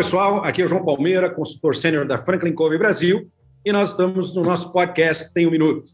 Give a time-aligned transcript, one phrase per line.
[0.00, 0.42] Pessoal.
[0.42, 3.30] Aqui é o João Palmeira, consultor sênior da Franklin Covey Brasil,
[3.62, 5.92] e nós estamos no nosso podcast Tem um Minuto.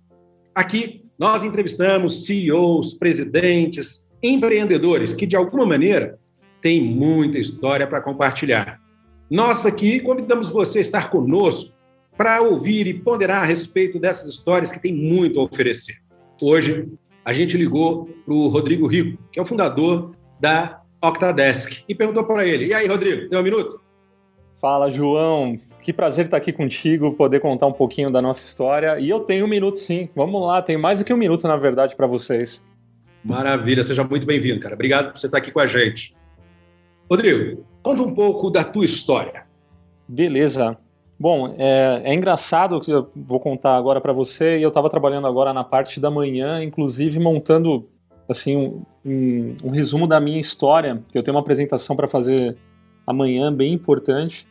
[0.54, 6.20] Aqui, nós entrevistamos CEOs, presidentes, empreendedores que, de alguma maneira,
[6.62, 8.80] têm muita história para compartilhar.
[9.28, 11.74] Nós aqui convidamos você a estar conosco
[12.16, 15.96] para ouvir e ponderar a respeito dessas histórias que têm muito a oferecer.
[16.40, 16.88] Hoje,
[17.24, 22.22] a gente ligou para o Rodrigo Rico, que é o fundador da Octadesk e perguntou
[22.22, 23.84] para ele: E aí, Rodrigo, tem um minuto?
[24.56, 25.58] Fala, João.
[25.82, 28.98] Que prazer estar aqui contigo, poder contar um pouquinho da nossa história.
[28.98, 30.08] E eu tenho um minuto, sim.
[30.16, 32.64] Vamos lá, tem mais do que um minuto, na verdade, para vocês.
[33.24, 34.74] Maravilha, seja muito bem-vindo, cara.
[34.74, 36.16] Obrigado por você estar aqui com a gente.
[37.08, 39.44] Rodrigo, conta um pouco da tua história.
[40.08, 40.76] Beleza.
[41.18, 44.58] Bom, é, é engraçado que eu vou contar agora para você.
[44.58, 47.88] E eu estava trabalhando agora na parte da manhã, inclusive montando
[48.28, 52.56] assim um, um, um resumo da minha história, eu tenho uma apresentação para fazer
[53.06, 54.46] amanhã bem importante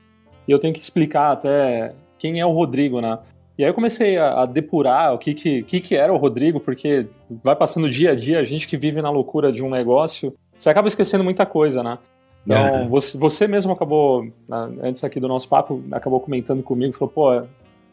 [0.48, 3.20] e eu tenho que explicar até quem é o Rodrigo, né?
[3.58, 6.60] E aí eu comecei a, a depurar o que que, que que era o Rodrigo,
[6.60, 7.08] porque
[7.44, 10.70] vai passando dia a dia, a gente que vive na loucura de um negócio, você
[10.70, 11.98] acaba esquecendo muita coisa, né?
[12.44, 12.88] Então, é.
[12.88, 14.28] você, você mesmo acabou,
[14.82, 17.48] antes aqui do nosso papo, acabou comentando comigo, falou, pô,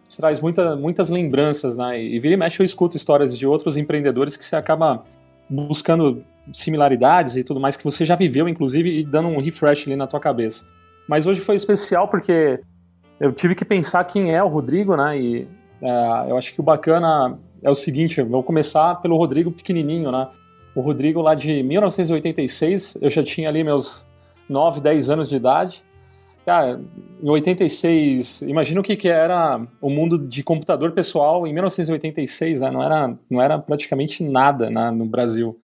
[0.07, 2.03] isso traz muita, muitas lembranças, né?
[2.03, 5.05] E vira e mexe eu escuto histórias de outros empreendedores que você acaba
[5.49, 9.97] buscando similaridades e tudo mais que você já viveu, inclusive, e dando um refresh ali
[9.97, 10.67] na tua cabeça.
[11.09, 12.61] Mas hoje foi especial porque
[13.21, 15.19] eu tive que pensar quem é o Rodrigo, né?
[15.19, 15.49] E
[15.81, 20.11] é, eu acho que o bacana é o seguinte, eu vou começar pelo Rodrigo pequenininho,
[20.11, 20.29] né?
[20.75, 24.11] O Rodrigo lá de 1986, eu já tinha ali meus
[24.49, 25.85] 9, 10 anos de idade.
[26.45, 26.81] Cara,
[27.23, 32.71] em 86, imagina o que, que era o mundo de computador pessoal em 1986, né?
[32.71, 35.61] Não era, não era praticamente nada né, no Brasil.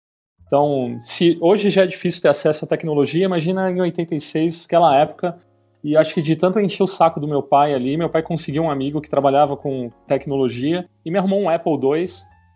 [0.47, 5.37] Então, se hoje já é difícil ter acesso à tecnologia, imagina em 86, aquela época.
[5.83, 8.63] E acho que de tanto encher o saco do meu pai ali, meu pai conseguiu
[8.63, 12.05] um amigo que trabalhava com tecnologia e me arrumou um Apple II.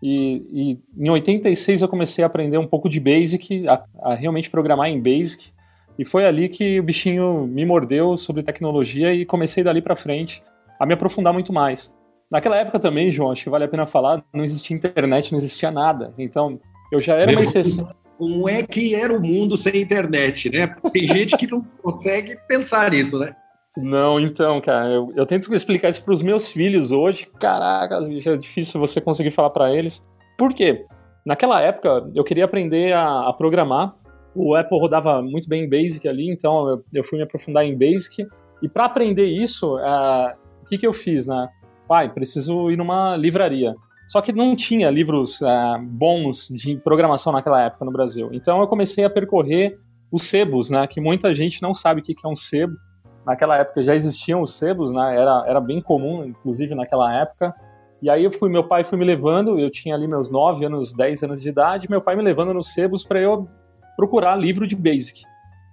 [0.02, 4.50] E, e em 86 eu comecei a aprender um pouco de Basic, a, a realmente
[4.50, 5.52] programar em Basic.
[5.98, 10.42] E foi ali que o bichinho me mordeu sobre tecnologia e comecei dali para frente
[10.80, 11.94] a me aprofundar muito mais.
[12.30, 15.70] Naquela época também, João, acho que vale a pena falar, não existia internet, não existia
[15.70, 16.14] nada.
[16.18, 16.58] Então,
[16.92, 17.88] eu já era uma exceção.
[18.18, 20.76] Como é que era o mundo sem internet, né?
[20.92, 23.34] Tem gente que não consegue pensar nisso, né?
[23.76, 27.26] Não, então, cara, eu, eu tento explicar isso para os meus filhos hoje.
[27.40, 30.06] Caraca, é difícil você conseguir falar para eles.
[30.36, 30.84] Por quê?
[31.24, 33.96] Naquela época, eu queria aprender a, a, programar.
[34.34, 37.76] O Apple rodava muito bem em Basic ali, então eu, eu fui me aprofundar em
[37.76, 38.26] Basic.
[38.60, 41.48] E para aprender isso, uh, o que, que eu fiz, né?
[41.88, 43.74] Pai, preciso ir numa livraria.
[44.12, 48.28] Só que não tinha livros uh, bons de programação naquela época no Brasil.
[48.30, 49.78] Então eu comecei a percorrer
[50.12, 50.86] os sebos, né?
[50.86, 52.76] Que muita gente não sabe o que é um sebo.
[53.24, 55.16] Naquela época já existiam os sebos, né?
[55.18, 57.54] Era, era bem comum, inclusive naquela época.
[58.02, 60.92] E aí eu fui, meu pai foi me levando, eu tinha ali meus 9 anos,
[60.92, 63.48] 10 anos de idade, meu pai me levando nos sebos para eu
[63.96, 65.22] procurar livro de Basic.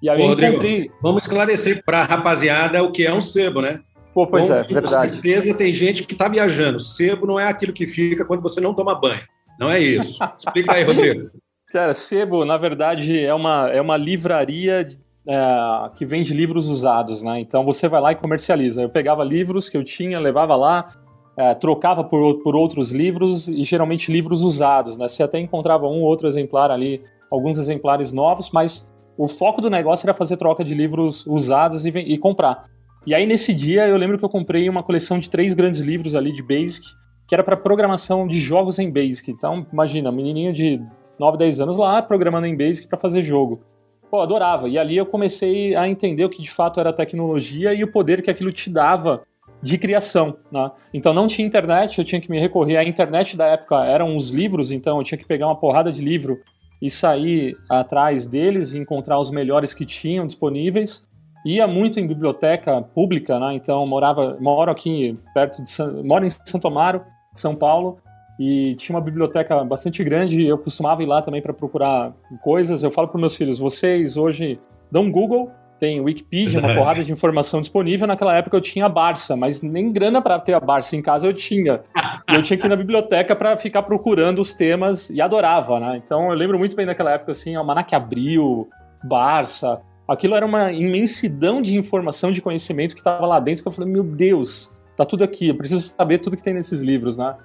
[0.02, 0.92] E aí Ô, Rodrigo, encontrei...
[1.02, 3.82] vamos esclarecer para a rapaziada o que é um sebo, né?
[4.20, 5.16] Pô, pois é, verdade.
[5.16, 6.78] Com certeza tem gente que está viajando.
[6.78, 9.22] Sebo não é aquilo que fica quando você não toma banho.
[9.58, 10.20] Não é isso.
[10.38, 11.30] Explica aí, Rodrigo.
[11.72, 14.86] Cara, Sebo, na verdade, é uma, é uma livraria
[15.26, 17.40] é, que vende livros usados, né?
[17.40, 18.82] Então você vai lá e comercializa.
[18.82, 20.94] Eu pegava livros que eu tinha, levava lá,
[21.38, 25.08] é, trocava por, por outros livros e geralmente livros usados, né?
[25.08, 27.02] Você até encontrava um ou outro exemplar ali,
[27.32, 31.90] alguns exemplares novos, mas o foco do negócio era fazer troca de livros usados e,
[31.90, 32.68] e comprar.
[33.10, 36.14] E aí nesse dia eu lembro que eu comprei uma coleção de três grandes livros
[36.14, 36.86] ali de Basic,
[37.28, 39.32] que era para programação de jogos em Basic.
[39.32, 40.80] Então, imagina, menininho de
[41.20, 43.64] 9, 10 anos lá programando em Basic para fazer jogo.
[44.12, 44.70] Pô, adorava.
[44.70, 48.22] E ali eu comecei a entender o que de fato era tecnologia e o poder
[48.22, 49.24] que aquilo te dava
[49.60, 50.70] de criação, né?
[50.94, 54.30] Então não tinha internet, eu tinha que me recorrer à internet da época, eram os
[54.30, 56.40] livros, então eu tinha que pegar uma porrada de livro
[56.80, 61.09] e sair atrás deles e encontrar os melhores que tinham disponíveis
[61.46, 63.54] ia muito em biblioteca pública, né?
[63.54, 67.04] Então morava, moro aqui perto de San, moro em Santo Amaro,
[67.34, 67.98] São Paulo,
[68.40, 70.46] e tinha uma biblioteca bastante grande.
[70.46, 72.84] Eu costumava ir lá também para procurar coisas.
[72.84, 74.60] Eu falo para meus filhos: vocês hoje
[74.92, 78.06] dão Google tem Wikipedia, uma porrada de informação disponível.
[78.06, 81.26] Naquela época eu tinha a Barça, mas nem grana para ter a Barça em casa
[81.26, 81.82] eu tinha.
[82.30, 86.02] E eu tinha que ir na biblioteca para ficar procurando os temas e adorava, né?
[86.04, 88.68] Então eu lembro muito bem daquela época assim, Almanac Abril,
[89.04, 89.82] Barça.
[90.10, 93.92] Aquilo era uma imensidão de informação, de conhecimento que estava lá dentro que eu falei,
[93.92, 97.38] meu Deus, tá tudo aqui, eu preciso saber tudo que tem nesses livros, né?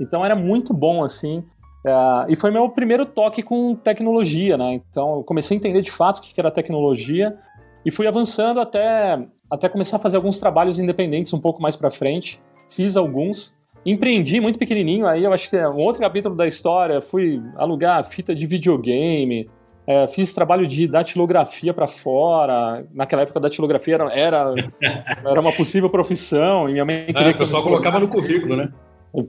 [0.00, 1.44] Então era muito bom assim.
[1.84, 1.92] É,
[2.28, 4.74] e foi meu primeiro toque com tecnologia, né?
[4.74, 7.36] Então eu comecei a entender de fato o que era tecnologia
[7.84, 11.90] e fui avançando até, até começar a fazer alguns trabalhos independentes um pouco mais para
[11.90, 12.40] frente.
[12.70, 13.52] Fiz alguns.
[13.84, 17.00] Empreendi muito pequenininho, aí eu acho que é um outro capítulo da história.
[17.00, 19.50] Fui alugar fita de videogame,
[19.86, 22.84] é, fiz trabalho de datilografia para fora.
[22.92, 24.54] Naquela época, a datilografia era, era,
[25.24, 26.68] era uma possível profissão.
[26.68, 28.72] E minha mãe queria é, que o pessoal colocava no currículo, né?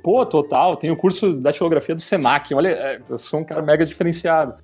[0.04, 0.76] Pô, total.
[0.76, 2.54] Tenho o curso de datilografia do Senac.
[2.54, 4.56] Olha, é, eu sou um cara mega diferenciado.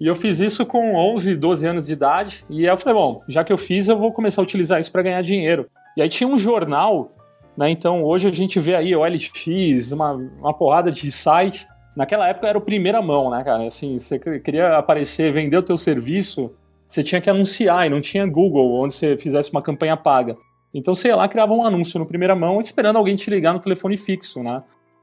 [0.00, 2.44] E eu fiz isso com 11, 12 anos de idade.
[2.50, 4.92] E aí eu falei, bom, já que eu fiz, eu vou começar a utilizar isso
[4.92, 5.66] para ganhar dinheiro.
[5.96, 7.12] E aí tinha um jornal,
[7.56, 7.70] né?
[7.70, 11.66] Então hoje a gente vê aí OLX, uma, uma porrada de site.
[11.98, 13.66] Naquela época era o primeira mão, né, cara?
[13.66, 16.52] Assim, você queria aparecer, vender o teu serviço,
[16.86, 20.36] você tinha que anunciar e não tinha Google onde você fizesse uma campanha paga.
[20.72, 23.96] Então, sei lá, criava um anúncio no primeira mão esperando alguém te ligar no telefone
[23.96, 24.62] fixo, né?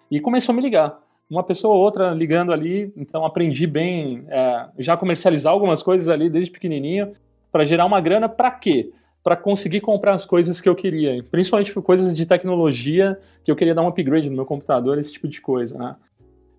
[0.09, 0.97] E começou a me ligar
[1.29, 6.29] uma pessoa ou outra ligando ali, então aprendi bem é, já comercializar algumas coisas ali
[6.29, 7.11] desde pequenininho
[7.51, 8.93] para gerar uma grana para quê?
[9.21, 13.75] Para conseguir comprar as coisas que eu queria, principalmente coisas de tecnologia que eu queria
[13.75, 15.97] dar um upgrade no meu computador, esse tipo de coisa, né?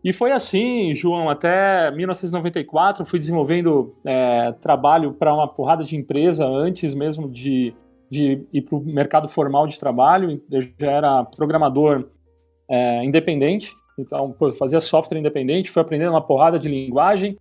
[0.05, 6.47] E foi assim, João, até 1994 fui desenvolvendo é, trabalho para uma porrada de empresa
[6.47, 7.75] antes mesmo de,
[8.09, 10.41] de ir para o mercado formal de trabalho.
[10.51, 12.09] Eu já era programador
[12.69, 17.37] é, independente, então, pô, fazia software independente, fui aprendendo uma porrada de linguagem.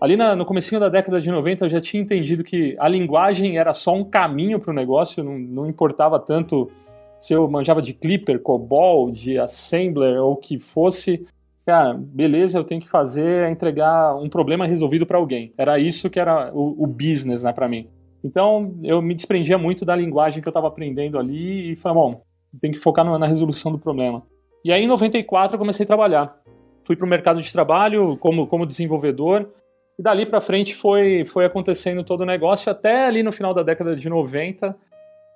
[0.00, 3.56] Ali na, no comecinho da década de 90 eu já tinha entendido que a linguagem
[3.56, 6.70] era só um caminho para o negócio, não, não importava tanto
[7.18, 11.26] se eu manjava de Clipper, COBOL, de Assembler ou o que fosse.
[11.66, 15.54] Cara, beleza, eu tenho que fazer é entregar um problema resolvido para alguém.
[15.56, 17.88] Era isso que era o, o business, né, para mim.
[18.22, 22.22] Então, eu me desprendia muito da linguagem que eu estava aprendendo ali e falei, bom,
[22.60, 24.22] tem que focar na resolução do problema.
[24.64, 26.38] E aí, em 94, eu comecei a trabalhar.
[26.84, 29.50] Fui para o mercado de trabalho como, como desenvolvedor.
[29.98, 32.70] E dali para frente foi, foi acontecendo todo o negócio.
[32.70, 34.74] Até ali no final da década de 90,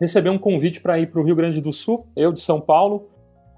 [0.01, 2.07] recebi um convite para ir para o Rio Grande do Sul.
[2.17, 3.09] Eu, de São Paulo,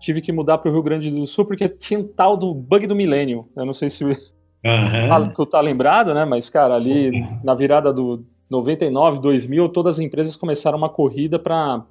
[0.00, 2.86] tive que mudar para o Rio Grande do Sul porque tinha um tal do bug
[2.86, 3.48] do milênio.
[3.56, 5.32] Eu não sei se uhum.
[5.34, 6.24] tu tá lembrado, né?
[6.24, 11.84] Mas, cara, ali na virada do 99, 2000, todas as empresas começaram uma corrida para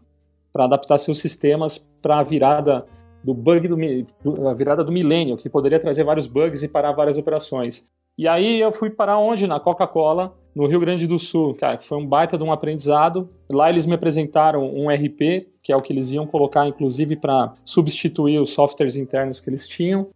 [0.56, 2.86] adaptar seus sistemas para a virada
[3.24, 3.78] do bug do,
[4.24, 7.88] do, virada do milênio, que poderia trazer vários bugs e parar várias operações.
[8.18, 9.48] E aí eu fui parar onde?
[9.48, 13.30] Na Coca-Cola, no Rio Grande do Sul, cara, que foi um baita de um aprendizado.
[13.50, 17.54] Lá eles me apresentaram um RP, que é o que eles iam colocar, inclusive, para
[17.64, 20.08] substituir os softwares internos que eles tinham.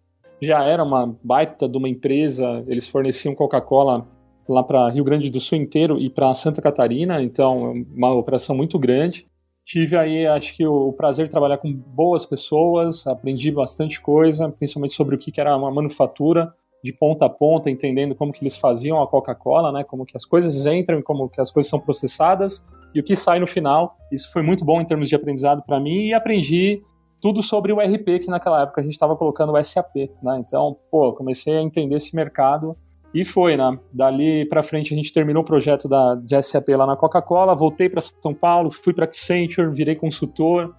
[0.41, 4.03] Já era uma baita de uma empresa, eles forneciam Coca-Cola
[4.50, 8.79] lá para Rio Grande do Sul inteiro e para Santa Catarina, então uma operação muito
[8.79, 9.27] grande.
[9.63, 14.95] Tive aí, acho que, o prazer de trabalhar com boas pessoas, aprendi bastante coisa, principalmente
[14.95, 16.51] sobre o que era uma manufatura
[16.83, 20.25] de ponta a ponta, entendendo como que eles faziam a Coca-Cola, né, como que as
[20.25, 23.97] coisas entram e como que as coisas são processadas e o que sai no final.
[24.12, 26.81] Isso foi muito bom em termos de aprendizado para mim e aprendi
[27.21, 30.44] tudo sobre o RP que naquela época a gente estava colocando o SAP, né?
[30.45, 32.76] Então, pô, comecei a entender esse mercado
[33.14, 33.80] e foi, né?
[33.94, 37.88] Dali para frente a gente terminou o projeto da, de SAP lá na Coca-Cola, voltei
[37.88, 40.76] para São Paulo, fui para Accenture, virei consultor.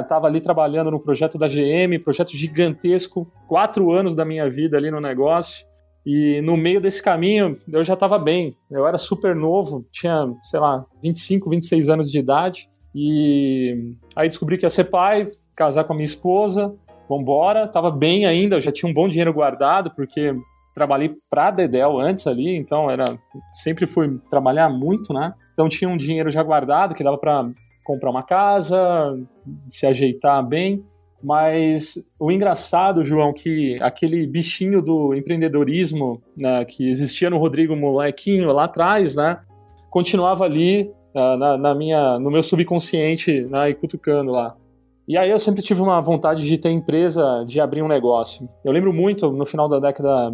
[0.00, 4.90] Estava ali trabalhando no projeto da GM, projeto gigantesco, quatro anos da minha vida ali
[4.90, 5.64] no negócio.
[6.04, 8.56] E no meio desse caminho eu já estava bem.
[8.70, 12.68] Eu era super novo, tinha, sei lá, 25, 26 anos de idade.
[12.94, 16.74] E aí descobri que ia ser pai, casar com a minha esposa,
[17.08, 17.68] vambora.
[17.68, 20.34] Tava bem ainda, eu já tinha um bom dinheiro guardado, porque
[20.74, 23.04] trabalhei para Dedel antes ali, então era
[23.52, 25.34] sempre fui trabalhar muito, né?
[25.52, 27.50] Então tinha um dinheiro já guardado que dava para
[27.84, 29.18] comprar uma casa,
[29.68, 30.84] se ajeitar bem.
[31.22, 38.52] Mas o engraçado, João, que aquele bichinho do empreendedorismo né, que existia no Rodrigo Molequinho
[38.52, 39.38] lá atrás, né,
[39.90, 44.56] continuava ali uh, na, na, minha, no meu subconsciente, né, e cutucando lá.
[45.06, 48.48] E aí eu sempre tive uma vontade de ter empresa, de abrir um negócio.
[48.64, 50.32] Eu lembro muito, no final da década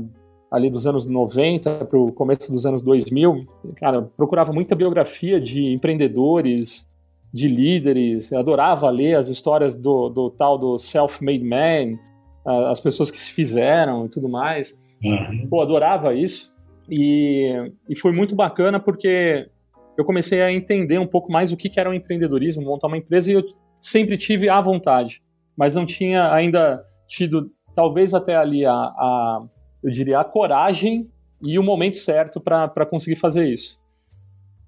[0.51, 5.73] ali dos anos 90 para o começo dos anos 2000, cara, procurava muita biografia de
[5.73, 6.87] empreendedores,
[7.33, 11.99] de líderes, eu adorava ler as histórias do, do tal do self-made man,
[12.71, 14.79] as pessoas que se fizeram e tudo mais.
[15.05, 15.47] Uhum.
[15.49, 16.55] Pô, adorava isso.
[16.89, 19.49] E, e foi muito bacana porque
[19.99, 23.31] eu comecei a entender um pouco mais o que era o empreendedorismo, montar uma empresa,
[23.31, 23.45] e eu
[23.81, 25.23] sempre tive a vontade,
[25.57, 29.43] mas não tinha ainda tido, talvez até ali, a, a
[29.83, 31.11] eu diria, a coragem
[31.43, 33.79] e o momento certo para conseguir fazer isso.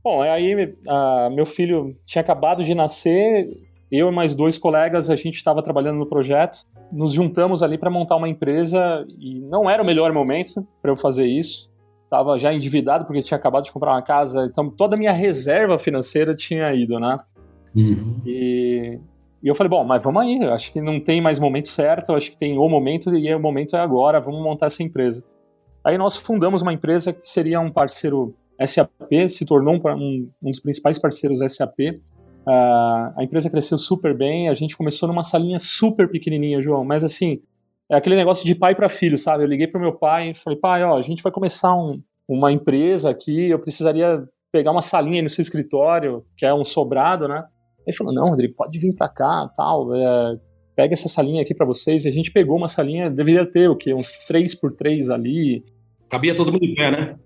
[0.02, 3.48] Bom, aí a, meu filho tinha acabado de nascer,
[3.90, 7.90] eu e mais dois colegas, a gente estava trabalhando no projeto, nos juntamos ali para
[7.90, 11.70] montar uma empresa e não era o melhor momento para eu fazer isso.
[12.04, 15.78] Estava já endividado porque tinha acabado de comprar uma casa, então toda a minha reserva
[15.78, 17.18] financeira tinha ido, né?
[17.76, 18.22] Uhum.
[18.24, 18.98] E,
[19.42, 22.30] e eu falei, bom, mas vamos aí, acho que não tem mais momento certo, acho
[22.30, 25.22] que tem o momento e o momento é agora, vamos montar essa empresa.
[25.84, 28.34] Aí nós fundamos uma empresa que seria um parceiro
[28.66, 31.78] SAP, se tornou um, um dos principais parceiros SAP.
[32.46, 37.04] Uh, a empresa cresceu super bem, a gente começou numa salinha super pequenininha, João, mas
[37.04, 37.42] assim,
[37.90, 39.44] é aquele negócio de pai para filho, sabe?
[39.44, 42.50] Eu liguei pro meu pai e falei, pai, ó, a gente vai começar um, uma
[42.50, 47.44] empresa aqui, eu precisaria pegar uma salinha no seu escritório, que é um sobrado, né?
[47.86, 50.38] Ele falou, não, Rodrigo, pode vir para cá, tal, é,
[50.76, 52.04] pega essa salinha aqui para vocês.
[52.04, 53.94] E a gente pegou uma salinha, deveria ter o quê?
[53.94, 55.64] Uns 3 por 3 ali.
[56.08, 57.18] Cabia todo mundo em pé, né?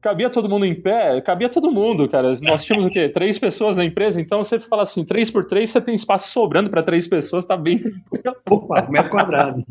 [0.00, 1.20] Cabia todo mundo em pé?
[1.20, 2.32] Cabia todo mundo, cara.
[2.42, 3.08] Nós tínhamos o quê?
[3.08, 6.70] Três pessoas na empresa, então você fala assim, três por três, você tem espaço sobrando
[6.70, 8.36] para três pessoas, tá bem tranquilo.
[8.48, 9.62] Opa, metro quadrado.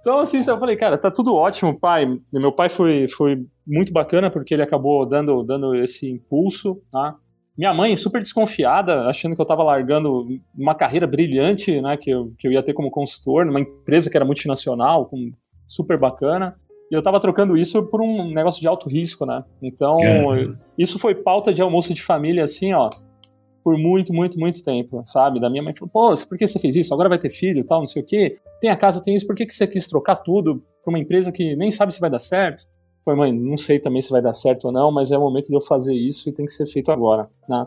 [0.00, 2.04] Então, assim, eu falei, cara, tá tudo ótimo, pai.
[2.32, 7.16] E meu pai foi, foi muito bacana porque ele acabou dando, dando esse impulso, tá?
[7.56, 12.34] Minha mãe, super desconfiada, achando que eu estava largando uma carreira brilhante, né, que eu,
[12.36, 15.32] que eu ia ter como consultor, numa empresa que era multinacional, com,
[15.66, 16.54] super bacana.
[16.90, 19.44] E eu estava trocando isso por um negócio de alto risco, né?
[19.60, 19.98] Então,
[20.78, 22.88] isso foi pauta de almoço de família, assim, ó,
[23.64, 25.40] por muito, muito, muito tempo, sabe?
[25.40, 26.94] Da minha mãe falou, pô, por que você fez isso?
[26.94, 28.36] Agora vai ter filho e tal, não sei o quê.
[28.60, 31.32] Tem a casa, tem isso, por que, que você quis trocar tudo para uma empresa
[31.32, 32.64] que nem sabe se vai dar certo?
[33.04, 35.48] Foi, mãe, não sei também se vai dar certo ou não, mas é o momento
[35.48, 37.66] de eu fazer isso e tem que ser feito agora, né?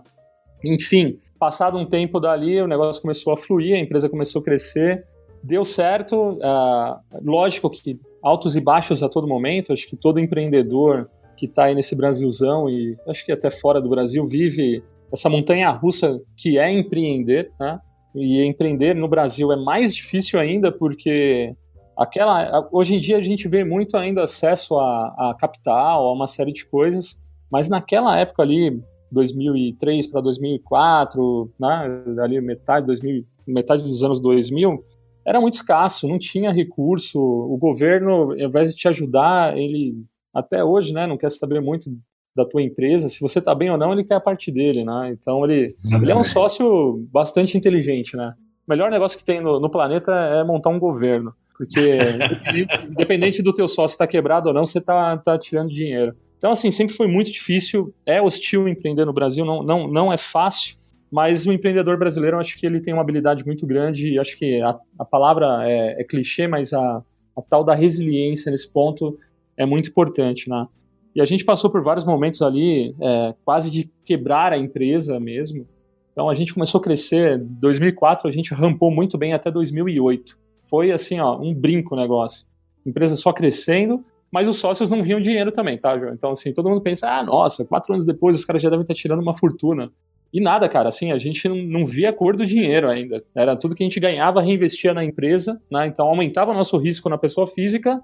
[0.63, 5.05] Enfim, passado um tempo dali, o negócio começou a fluir, a empresa começou a crescer,
[5.43, 6.33] deu certo.
[6.33, 11.65] Uh, lógico que altos e baixos a todo momento, acho que todo empreendedor que está
[11.65, 16.59] aí nesse Brasilzão e acho que até fora do Brasil vive essa montanha russa que
[16.59, 17.79] é empreender, né?
[18.15, 21.55] E empreender no Brasil é mais difícil ainda porque
[21.95, 26.27] aquela hoje em dia a gente vê muito ainda acesso a, a capital, a uma
[26.27, 27.19] série de coisas,
[27.51, 34.83] mas naquela época ali 2003 para 2004, né, ali metade 2000, metade dos anos 2000,
[35.29, 37.19] era muito escasso, não tinha recurso.
[37.21, 41.91] O governo, ao invés de te ajudar, ele até hoje, né, não quer saber muito
[42.35, 45.11] da tua empresa, se você está bem ou não, ele quer a parte dele, né?
[45.11, 48.33] Então ele, ele é um sócio bastante inteligente, né?
[48.67, 51.31] O melhor negócio que tem no, no planeta é montar um governo.
[51.55, 51.99] Porque
[52.89, 56.15] independente do teu sócio estar tá quebrado ou não, você está tá tirando dinheiro.
[56.37, 57.93] Então, assim, sempre foi muito difícil.
[58.03, 60.77] É hostil empreender no Brasil, não, não, não é fácil.
[61.11, 64.13] Mas o empreendedor brasileiro, eu acho que ele tem uma habilidade muito grande.
[64.13, 67.03] E acho que a, a palavra é, é, clichê, mas a,
[67.35, 69.17] a tal da resiliência nesse ponto
[69.57, 70.67] é muito importante, né?
[71.15, 75.67] E a gente passou por vários momentos ali, é, quase de quebrar a empresa mesmo.
[76.11, 77.39] Então a gente começou a crescer.
[77.39, 80.37] Em 2004 a gente rampou muito bem até 2008.
[80.65, 82.45] Foi assim, ó, um brinco o negócio.
[82.85, 86.13] Empresa só crescendo, mas os sócios não viam dinheiro também, tá, João?
[86.13, 88.93] Então, assim, todo mundo pensa, ah, nossa, quatro anos depois os caras já devem estar
[88.93, 89.91] tirando uma fortuna.
[90.31, 93.23] E nada, cara, assim, a gente não, não via a cor do dinheiro ainda.
[93.35, 95.87] Era tudo que a gente ganhava, reinvestia na empresa, né?
[95.87, 97.99] Então aumentava o nosso risco na pessoa física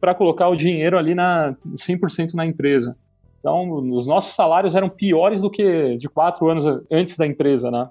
[0.00, 2.96] para colocar o dinheiro ali na 100% na empresa.
[3.38, 7.88] Então, os nossos salários eram piores do que de quatro anos antes da empresa, né?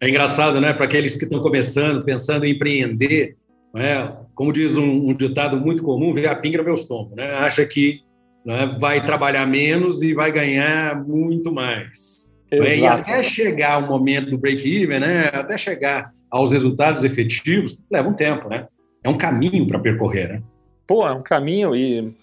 [0.00, 0.72] É engraçado, né?
[0.72, 3.36] Para aqueles que estão começando, pensando em empreender,
[3.72, 4.16] né?
[4.34, 7.32] como diz um, um, ditado muito comum, vê a pinga meu estômago, né?
[7.34, 8.00] acha que
[8.44, 12.21] né, vai trabalhar menos e vai ganhar muito mais.
[12.60, 12.78] Né?
[12.78, 15.28] E até chegar o momento do break-even, né?
[15.32, 18.66] até chegar aos resultados efetivos, leva um tempo, né?
[19.02, 20.42] É um caminho para percorrer, né?
[20.86, 22.14] Pô, é um caminho e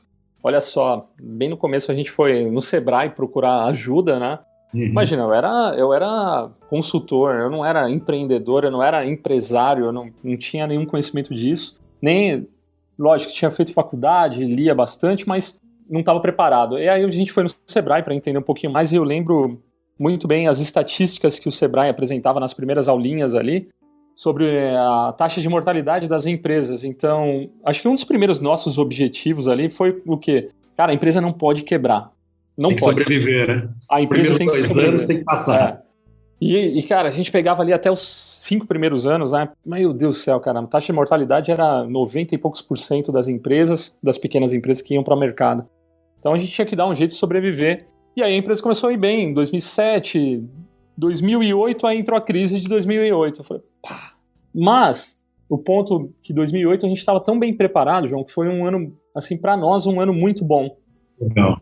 [0.43, 4.39] olha só, bem no começo a gente foi no Sebrae procurar ajuda, né?
[4.73, 4.83] Uhum.
[4.83, 9.91] Imagina, eu era, eu era consultor, eu não era empreendedor, eu não era empresário, eu
[9.91, 11.79] não, não tinha nenhum conhecimento disso.
[12.01, 12.47] Nem,
[12.97, 15.59] lógico, tinha feito faculdade, lia bastante, mas
[15.89, 16.77] não estava preparado.
[16.77, 19.59] E aí a gente foi no Sebrae para entender um pouquinho mais e eu lembro
[19.99, 23.67] muito bem as estatísticas que o Sebrae apresentava nas primeiras aulinhas ali
[24.15, 26.83] sobre a taxa de mortalidade das empresas.
[26.83, 30.49] Então, acho que um dos primeiros nossos objetivos ali foi o quê?
[30.75, 32.11] Cara, a empresa não pode quebrar.
[32.57, 32.99] Não tem que pode.
[32.99, 33.69] sobreviver, né?
[33.89, 35.07] A empresa tem que sobreviver.
[35.07, 35.83] tem que passar.
[35.85, 35.89] É.
[36.41, 39.49] E, e, cara, a gente pegava ali até os cinco primeiros anos, né?
[39.65, 43.11] Meu Deus do céu, cara, a taxa de mortalidade era 90 e poucos por cento
[43.11, 45.65] das empresas, das pequenas empresas que iam para o mercado.
[46.19, 47.87] Então a gente tinha que dar um jeito de sobreviver.
[48.15, 49.29] E aí a empresa começou a ir bem.
[49.29, 50.43] Em 2007,
[50.97, 53.39] 2008, aí entrou a crise de 2008.
[53.39, 54.13] Eu falei, pá.
[54.53, 58.65] Mas o ponto que 2008 a gente estava tão bem preparado, João, que foi um
[58.65, 60.77] ano, assim, para nós, um ano muito bom.
[61.19, 61.61] Legal.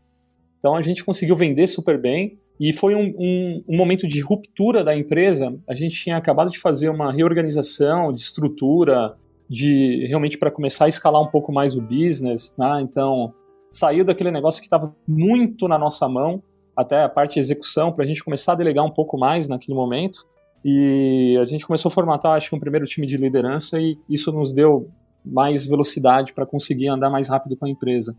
[0.58, 2.38] Então a gente conseguiu vender super bem.
[2.60, 5.56] E foi um, um, um, momento de ruptura da empresa.
[5.70, 9.16] A gente tinha acabado de fazer uma reorganização de estrutura,
[9.48, 12.56] de realmente para começar a escalar um pouco mais o business.
[12.58, 12.82] Né?
[12.82, 13.34] Então,
[13.70, 16.42] saiu daquele negócio que estava muito na nossa mão,
[16.76, 19.76] até a parte de execução, para a gente começar a delegar um pouco mais naquele
[19.76, 20.26] momento.
[20.64, 24.32] E a gente começou a formatar, acho que, um primeiro time de liderança, e isso
[24.32, 24.90] nos deu
[25.26, 28.16] mais velocidade para conseguir andar mais rápido com a empresa.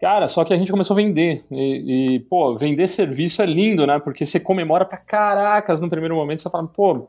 [0.00, 1.44] Cara, só que a gente começou a vender.
[1.50, 3.98] E, e, pô, vender serviço é lindo, né?
[3.98, 7.08] Porque você comemora pra caracas no primeiro momento, você fala, pô,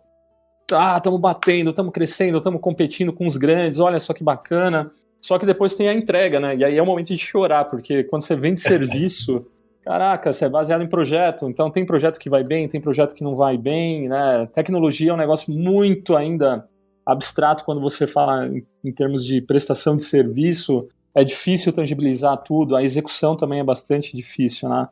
[0.67, 4.91] tá, estamos batendo, estamos crescendo, estamos competindo com os grandes, olha só que bacana.
[5.21, 6.55] Só que depois tem a entrega, né?
[6.55, 9.45] E aí é o momento de chorar, porque quando você vende serviço,
[9.83, 13.23] caraca, você é baseado em projeto, então tem projeto que vai bem, tem projeto que
[13.23, 14.47] não vai bem, né?
[14.53, 16.67] Tecnologia é um negócio muito ainda
[17.05, 22.75] abstrato quando você fala em, em termos de prestação de serviço é difícil tangibilizar tudo,
[22.75, 24.87] a execução também é bastante difícil, né?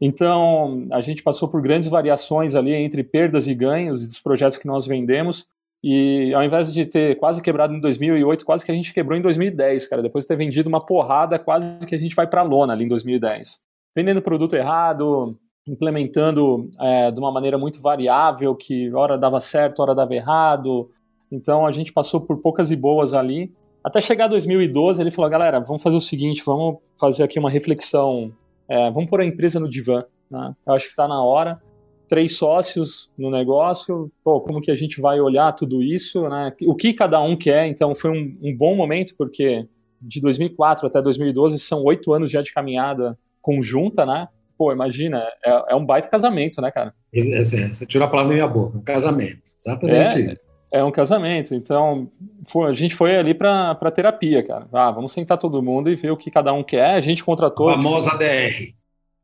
[0.00, 4.66] Então, a gente passou por grandes variações ali entre perdas e ganhos dos projetos que
[4.66, 5.46] nós vendemos.
[5.82, 9.22] E ao invés de ter quase quebrado em 2008, quase que a gente quebrou em
[9.22, 10.00] 2010, cara.
[10.02, 12.88] Depois de ter vendido uma porrada, quase que a gente vai para lona ali em
[12.88, 13.60] 2010.
[13.94, 15.36] Vendendo produto errado,
[15.66, 20.88] implementando é, de uma maneira muito variável, que hora dava certo, hora dava errado.
[21.30, 23.52] Então a gente passou por poucas e boas ali.
[23.82, 28.32] Até chegar 2012, ele falou: galera, vamos fazer o seguinte, vamos fazer aqui uma reflexão,
[28.68, 30.04] é, vamos pôr a empresa no divã.
[30.30, 30.54] Né?
[30.64, 31.60] Eu acho que está na hora.
[32.12, 36.52] Três sócios no negócio, pô, como que a gente vai olhar tudo isso, né?
[36.66, 39.66] O que cada um quer, então foi um, um bom momento, porque
[39.98, 44.28] de 2004 até 2012 são oito anos já de caminhada conjunta, né?
[44.58, 46.92] Pô, imagina, é, é um baita casamento, né, cara?
[47.14, 50.38] É, é, você tirou a palavra da minha boca, um casamento, exatamente
[50.70, 51.54] é, é um casamento.
[51.54, 52.10] Então,
[52.46, 54.66] foi, a gente foi ali para terapia, cara.
[54.70, 56.90] Ah, vamos sentar todo mundo e ver o que cada um quer.
[56.90, 57.70] A gente contratou.
[57.70, 58.74] A famosa DR.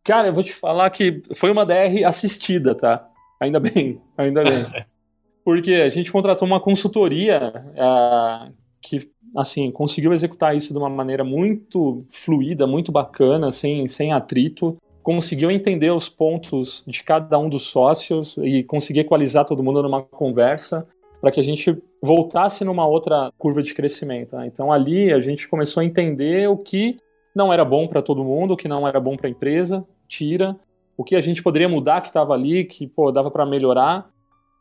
[0.08, 3.06] Cara, eu vou te falar que foi uma DR assistida, tá?
[3.38, 4.64] Ainda bem, ainda bem.
[5.44, 11.22] Porque a gente contratou uma consultoria uh, que, assim, conseguiu executar isso de uma maneira
[11.22, 14.78] muito fluida, muito bacana, sem, sem atrito.
[15.02, 20.02] Conseguiu entender os pontos de cada um dos sócios e conseguir equalizar todo mundo numa
[20.02, 20.88] conversa
[21.20, 24.34] para que a gente voltasse numa outra curva de crescimento.
[24.36, 24.46] Né?
[24.46, 26.96] Então ali a gente começou a entender o que
[27.34, 30.58] não era bom para todo mundo, o que não era bom para a empresa, tira,
[30.96, 34.10] o que a gente poderia mudar que estava ali, que pô, dava para melhorar,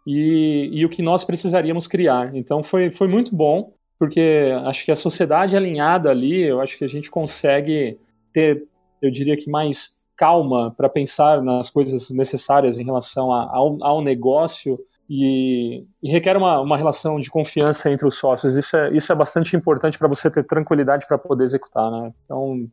[0.05, 2.33] e, e, o que nós precisaríamos criar.
[2.33, 6.85] Então foi, foi muito bom, porque acho que a sociedade alinhada ali, eu acho que
[6.85, 7.99] a gente consegue
[8.31, 8.63] ter,
[9.01, 14.01] eu diria que mais calma para pensar nas coisas necessárias em relação a, ao, ao
[14.01, 14.79] negócio
[15.09, 18.55] e, e, requer uma, uma relação de confiança entre os sócios.
[18.55, 21.89] Isso é, isso é bastante importante para você ter tranquilidade para poder executar.
[21.91, 22.13] Né?
[22.25, 22.67] Então,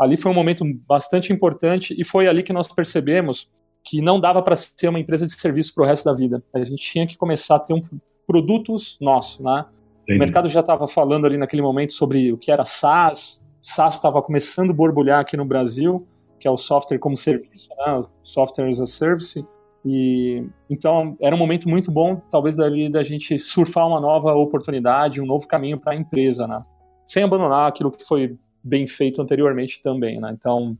[0.00, 3.50] ali foi um momento bastante importante e foi ali que nós percebemos
[3.84, 6.42] que não dava para ser uma empresa de serviço para o resto da vida.
[6.54, 7.80] A gente tinha que começar a ter um,
[8.26, 9.40] produtos nossos.
[9.40, 9.66] Né?
[10.08, 13.44] O mercado já estava falando ali naquele momento sobre o que era SaaS.
[13.60, 16.06] SaaS estava começando a borbulhar aqui no Brasil,
[16.38, 18.02] que é o software como serviço, né?
[18.22, 19.44] software as a service.
[19.84, 25.20] E então era um momento muito bom, talvez dali da gente surfar uma nova oportunidade,
[25.20, 26.62] um novo caminho para a empresa, né?
[27.06, 30.34] Sem abandonar aquilo que foi bem feito anteriormente também, né?
[30.36, 30.76] Então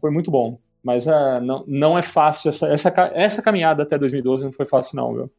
[0.00, 4.44] foi muito bom, mas é, não, não é fácil essa, essa essa caminhada até 2012
[4.44, 5.30] não foi fácil não, viu?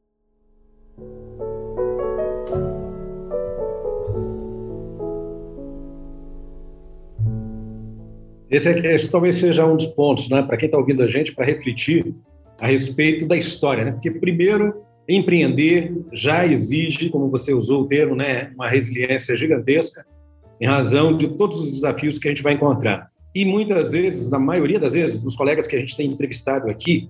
[8.49, 11.33] Esse, é, esse talvez seja um dos pontos, né, para quem está ouvindo a gente,
[11.33, 12.13] para refletir
[12.61, 13.91] a respeito da história, né?
[13.91, 20.05] Porque primeiro empreender já exige, como você usou o termo, né, uma resiliência gigantesca
[20.63, 23.09] em razão de todos os desafios que a gente vai encontrar.
[23.35, 27.09] E muitas vezes, na maioria das vezes, dos colegas que a gente tem entrevistado aqui,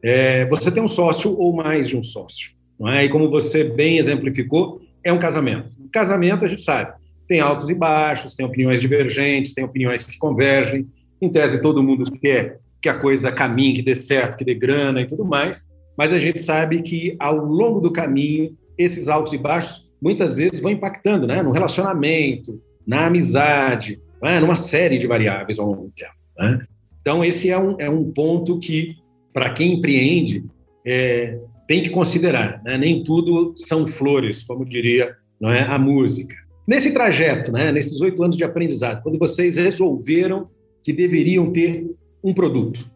[0.00, 2.52] é, você tem um sócio ou mais de um sócio.
[2.78, 3.04] Não é?
[3.04, 5.68] E como você bem exemplificou, é um casamento.
[5.80, 6.92] Um casamento, a gente sabe,
[7.26, 10.86] tem altos e baixos, tem opiniões divergentes, tem opiniões que convergem.
[11.20, 15.00] Em tese, todo mundo quer que a coisa caminhe, que dê certo, que dê grana
[15.00, 15.66] e tudo mais,
[15.98, 20.60] mas a gente sabe que ao longo do caminho, esses altos e baixos muitas vezes
[20.60, 21.42] vão impactando né?
[21.42, 24.40] no relacionamento, na amizade, né?
[24.40, 26.12] numa série de variáveis ao longo do tempo.
[26.38, 26.66] Né?
[27.00, 28.96] Então, esse é um, é um ponto que,
[29.32, 30.44] para quem empreende,
[30.86, 32.62] é, tem que considerar.
[32.64, 32.78] Né?
[32.78, 36.36] Nem tudo são flores, como diria não é, a música.
[36.66, 40.48] Nesse trajeto, né, nesses oito anos de aprendizado, quando vocês resolveram
[40.82, 41.84] que deveriam ter
[42.22, 42.88] um produto.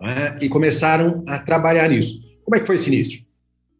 [0.00, 2.20] né, e começaram a trabalhar nisso.
[2.44, 3.24] Como é que foi esse início?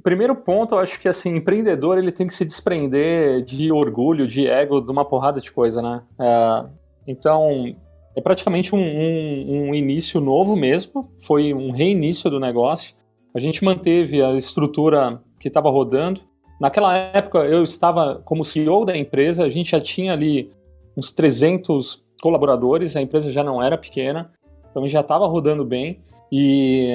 [0.04, 4.46] Primeiro ponto, eu acho que assim, empreendedor ele tem que se desprender de orgulho, de
[4.46, 6.02] ego, de uma porrada de coisa, né?
[6.20, 6.66] É,
[7.06, 7.74] então,
[8.14, 12.94] é praticamente um, um, um, início novo mesmo, foi um reinício do negócio.
[13.34, 16.20] A gente manteve a estrutura que estava rodando.
[16.60, 20.52] Naquela época, eu estava como CEO da empresa, a gente já tinha ali
[20.94, 24.30] uns 300 colaboradores, a empresa já não era pequena,
[24.70, 26.02] então já estava rodando bem.
[26.30, 26.92] E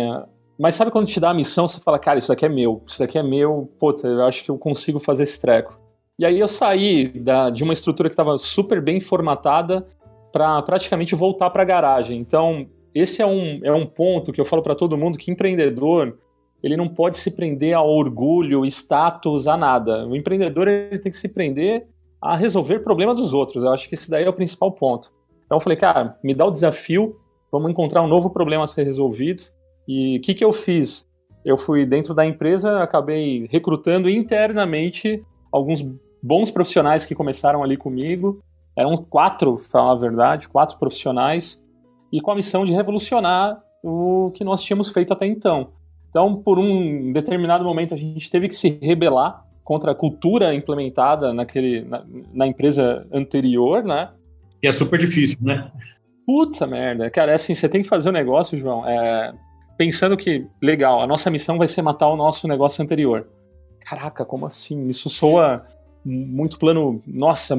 [0.60, 3.00] mas sabe quando te dá a missão, você fala, cara, isso daqui é meu, isso
[3.00, 5.74] daqui é meu, putz, eu acho que eu consigo fazer esse treco.
[6.20, 9.88] E aí eu saí da, de uma estrutura que estava super bem formatada
[10.34, 12.20] para praticamente voltar para a garagem.
[12.20, 16.18] Então, esse é um, é um ponto que eu falo para todo mundo que empreendedor,
[16.62, 20.06] ele não pode se prender ao orgulho, status, a nada.
[20.06, 21.88] O empreendedor ele tem que se prender
[22.22, 23.64] a resolver problema dos outros.
[23.64, 25.14] Eu acho que esse daí é o principal ponto.
[25.46, 27.16] Então eu falei, cara, me dá o desafio,
[27.50, 29.44] vamos encontrar um novo problema a ser resolvido.
[29.90, 31.10] E o que, que eu fiz?
[31.44, 35.84] Eu fui dentro da empresa, acabei recrutando internamente alguns
[36.22, 38.40] bons profissionais que começaram ali comigo.
[38.78, 41.66] Eram quatro, para falar a verdade, quatro profissionais,
[42.14, 45.72] e com a missão de revolucionar o que nós tínhamos feito até então.
[46.12, 51.34] Então, por um determinado momento, a gente teve que se rebelar contra a cultura implementada
[51.34, 54.12] naquele, na, na empresa anterior, né?
[54.62, 55.72] E é super difícil, né?
[56.28, 57.10] Puta merda.
[57.10, 58.88] Cara, é assim, você tem que fazer o negócio, João.
[58.88, 59.34] É,
[59.80, 63.30] pensando que, legal, a nossa missão vai ser matar o nosso negócio anterior.
[63.80, 64.88] Caraca, como assim?
[64.88, 65.66] Isso soa
[66.04, 67.02] muito plano.
[67.08, 67.56] Nossa,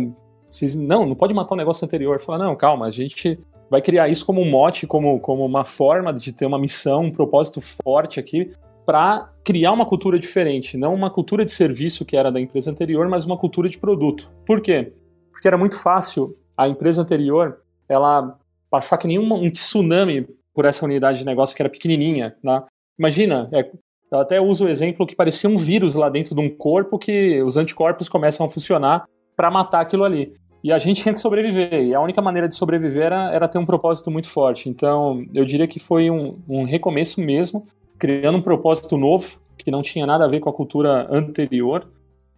[0.46, 2.20] vocês, não, não pode matar o negócio anterior.
[2.20, 6.12] Fala, não, calma, a gente vai criar isso como um mote, como, como uma forma
[6.12, 8.52] de ter uma missão, um propósito forte aqui
[8.84, 13.08] para criar uma cultura diferente, não uma cultura de serviço que era da empresa anterior,
[13.08, 14.30] mas uma cultura de produto.
[14.44, 14.92] Por quê?
[15.32, 20.28] Porque era muito fácil a empresa anterior ela passar que nenhum um tsunami
[20.60, 22.36] por essa unidade de negócio que era pequenininha.
[22.44, 22.62] Né?
[22.98, 23.66] Imagina, é,
[24.12, 27.42] eu até uso o exemplo que parecia um vírus lá dentro de um corpo que
[27.42, 30.34] os anticorpos começam a funcionar para matar aquilo ali.
[30.62, 33.56] E a gente tinha que sobreviver, e a única maneira de sobreviver era, era ter
[33.56, 34.68] um propósito muito forte.
[34.68, 37.66] Então, eu diria que foi um, um recomeço mesmo,
[37.98, 41.88] criando um propósito novo, que não tinha nada a ver com a cultura anterior.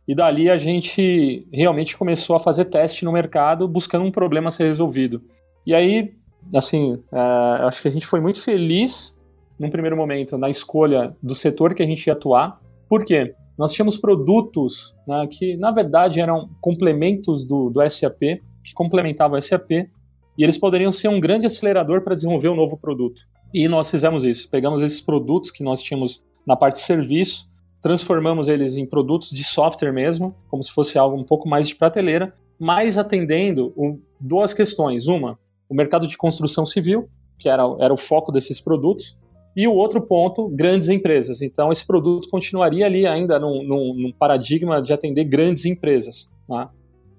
[0.07, 4.53] E dali a gente realmente começou a fazer teste no mercado, buscando um problema a
[4.53, 5.21] ser resolvido.
[5.67, 6.22] E aí
[6.55, 7.19] assim, é,
[7.65, 9.19] acho que a gente foi muito feliz
[9.59, 12.61] num primeiro momento na escolha do setor que a gente ia atuar.
[12.89, 13.35] Por quê?
[13.57, 19.41] Nós tínhamos produtos né, que, na verdade, eram complementos do, do SAP, que complementavam o
[19.41, 23.23] SAP, e eles poderiam ser um grande acelerador para desenvolver um novo produto.
[23.53, 24.49] E nós fizemos isso.
[24.51, 27.49] Pegamos esses produtos que nós tínhamos na parte de serviço,
[27.81, 31.77] transformamos eles em produtos de software mesmo, como se fosse algo um pouco mais de
[31.77, 33.73] prateleira, mas atendendo
[34.19, 35.07] duas questões.
[35.07, 35.39] Uma,
[35.73, 37.09] o mercado de construção civil,
[37.39, 39.19] que era, era o foco desses produtos,
[39.57, 41.41] e o outro ponto, grandes empresas.
[41.41, 46.31] Então, esse produto continuaria ali ainda num, num, num paradigma de atender grandes empresas.
[46.49, 46.69] Né?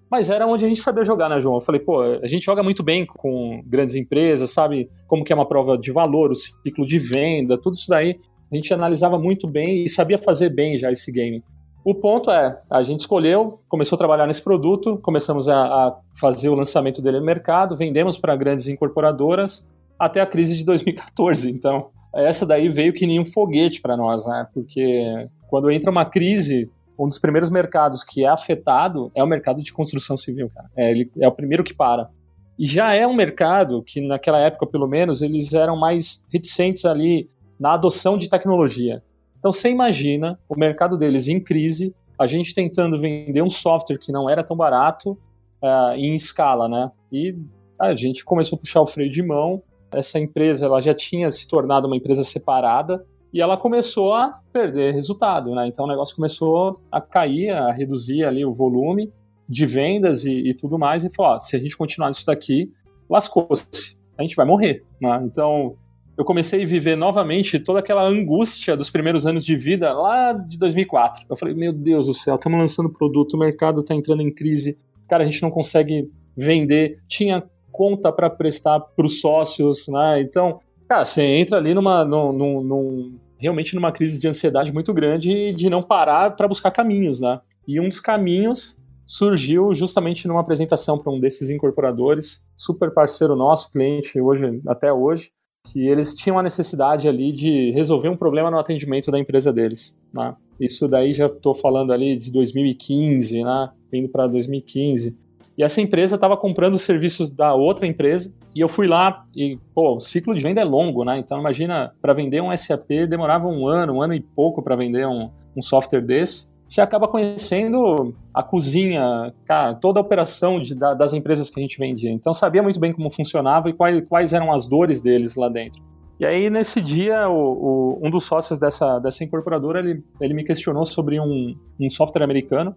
[0.10, 1.56] Mas era onde a gente sabia jogar, né, João?
[1.56, 5.36] Eu falei, pô, a gente joga muito bem com grandes empresas, sabe como que é
[5.36, 8.20] uma prova de valor, o ciclo de venda, tudo isso daí.
[8.52, 11.44] A gente analisava muito bem e sabia fazer bem já esse game.
[11.86, 16.48] O ponto é, a gente escolheu, começou a trabalhar nesse produto, começamos a, a fazer
[16.48, 19.68] o lançamento dele no mercado, vendemos para grandes incorporadoras
[20.00, 21.52] até a crise de 2014.
[21.52, 24.48] Então, essa daí veio que nem um foguete para nós, né?
[24.54, 29.62] Porque quando entra uma crise, um dos primeiros mercados que é afetado é o mercado
[29.62, 30.70] de construção civil, cara.
[30.78, 32.10] É, ele é o primeiro que para.
[32.58, 37.28] E já é um mercado que, naquela época, pelo menos, eles eram mais reticentes ali
[37.60, 39.04] na adoção de tecnologia.
[39.44, 44.10] Então você imagina o mercado deles em crise, a gente tentando vender um software que
[44.10, 45.20] não era tão barato
[45.62, 46.90] uh, em escala, né?
[47.12, 47.36] E
[47.78, 49.62] a gente começou a puxar o freio de mão.
[49.92, 54.94] Essa empresa ela já tinha se tornado uma empresa separada e ela começou a perder
[54.94, 55.68] resultado, né?
[55.68, 59.12] Então o negócio começou a cair, a reduzir ali o volume
[59.50, 62.72] de vendas e, e tudo mais e falou: ó, se a gente continuar isso daqui,
[63.10, 65.22] lascou-se, a gente vai morrer, né?
[65.26, 65.76] Então
[66.18, 70.60] eu comecei a viver novamente toda aquela angústia dos primeiros anos de vida lá de
[70.60, 71.26] 2004.
[71.30, 74.78] Eu falei, meu Deus do céu, estamos lançando produto, o mercado está entrando em crise,
[75.08, 80.22] cara, a gente não consegue vender, tinha conta para prestar para os sócios, né?
[80.22, 84.94] Então, cara, você entra ali numa, num, num, num, realmente numa crise de ansiedade muito
[84.94, 87.42] grande de não parar para buscar caminhos, né?
[87.68, 93.72] E um dos caminhos surgiu justamente numa apresentação para um desses incorporadores, super parceiro nosso,
[93.72, 95.32] cliente hoje até hoje,
[95.64, 99.98] que eles tinham a necessidade ali de resolver um problema no atendimento da empresa deles.
[100.16, 100.36] Né?
[100.60, 103.70] Isso daí já estou falando ali de 2015, né?
[103.92, 105.16] indo para 2015.
[105.58, 109.58] E essa empresa estava comprando os serviços da outra empresa e eu fui lá e,
[109.74, 111.20] pô, o ciclo de venda é longo, né?
[111.20, 115.08] Então imagina, para vender um SAP demorava um ano, um ano e pouco para vender
[115.08, 116.48] um, um software desse.
[116.74, 121.62] Você acaba conhecendo a cozinha, cara, toda a operação de, da, das empresas que a
[121.62, 122.12] gente vendia.
[122.12, 125.84] Então sabia muito bem como funcionava e quais, quais eram as dores deles lá dentro.
[126.20, 130.44] E aí, nesse dia, o, o, um dos sócios dessa, dessa incorporadora, ele, ele me
[130.44, 132.76] questionou sobre um, um software americano.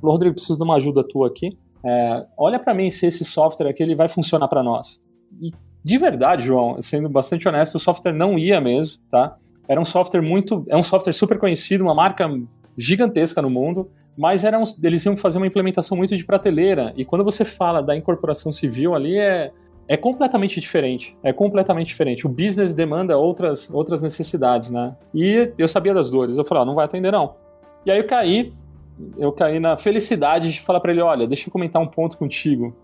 [0.00, 1.56] Falou, Rodrigo, preciso de uma ajuda tua aqui.
[1.84, 5.00] É, olha para mim se esse software aqui ele vai funcionar para nós.
[5.40, 5.52] E
[5.84, 9.36] de verdade, João, sendo bastante honesto, o software não ia mesmo, tá?
[9.68, 12.28] Era um software muito, é um software super conhecido, uma marca
[12.76, 16.92] gigantesca no mundo, mas eram, eles iam fazer uma implementação muito de prateleira.
[16.96, 19.52] E quando você fala da incorporação civil ali é
[19.88, 21.16] é completamente diferente.
[21.22, 22.26] É completamente diferente.
[22.26, 24.96] O business demanda outras, outras necessidades, né?
[25.14, 26.36] E eu sabia das dores.
[26.36, 27.36] Eu falei, ó, não vai atender não.
[27.84, 28.52] E aí eu caí,
[29.16, 32.74] eu caí na felicidade de falar para ele, olha, deixa eu comentar um ponto contigo.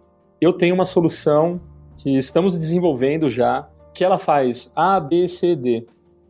[0.41, 1.61] Eu tenho uma solução
[1.97, 5.87] que estamos desenvolvendo já, que ela faz A, B, C, D.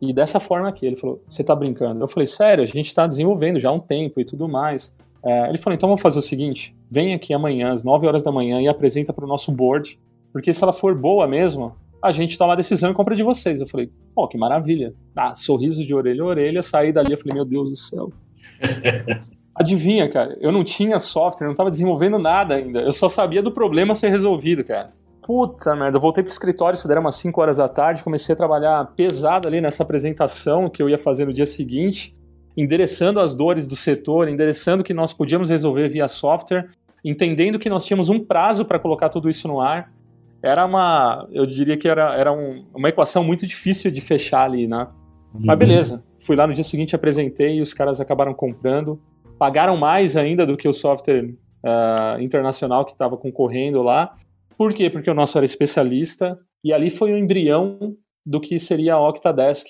[0.09, 2.03] E dessa forma aqui, ele falou, você tá brincando?
[2.03, 4.95] Eu falei, sério, a gente está desenvolvendo já há um tempo e tudo mais.
[5.23, 8.31] É, ele falou, então vamos fazer o seguinte, vem aqui amanhã às 9 horas da
[8.31, 9.97] manhã e apresenta para o nosso board
[10.33, 13.61] porque se ela for boa mesmo, a gente toma a decisão e compra de vocês.
[13.61, 14.95] Eu falei, pô, que maravilha.
[15.15, 18.11] Ah, sorriso de orelha a orelha, saí dali, eu falei, meu Deus do céu.
[19.55, 22.81] Adivinha, cara, eu não tinha software, não estava desenvolvendo nada ainda.
[22.81, 24.91] Eu só sabia do problema ser resolvido, cara.
[25.23, 28.35] Puta merda, eu voltei pro escritório, isso era umas 5 horas da tarde, comecei a
[28.35, 32.15] trabalhar pesado ali nessa apresentação que eu ia fazer no dia seguinte,
[32.55, 36.69] endereçando as dores do setor, endereçando que nós podíamos resolver via software,
[37.03, 39.91] entendendo que nós tínhamos um prazo para colocar tudo isso no ar,
[40.43, 44.67] era uma, eu diria que era, era um, uma equação muito difícil de fechar ali,
[44.67, 44.87] né?
[45.33, 45.41] Uhum.
[45.45, 49.01] Mas beleza, fui lá no dia seguinte, apresentei e os caras acabaram comprando,
[49.39, 51.33] pagaram mais ainda do que o software
[51.63, 54.15] uh, internacional que estava concorrendo lá.
[54.57, 54.89] Por quê?
[54.89, 59.69] Porque o nosso era especialista e ali foi o embrião do que seria a Octadesk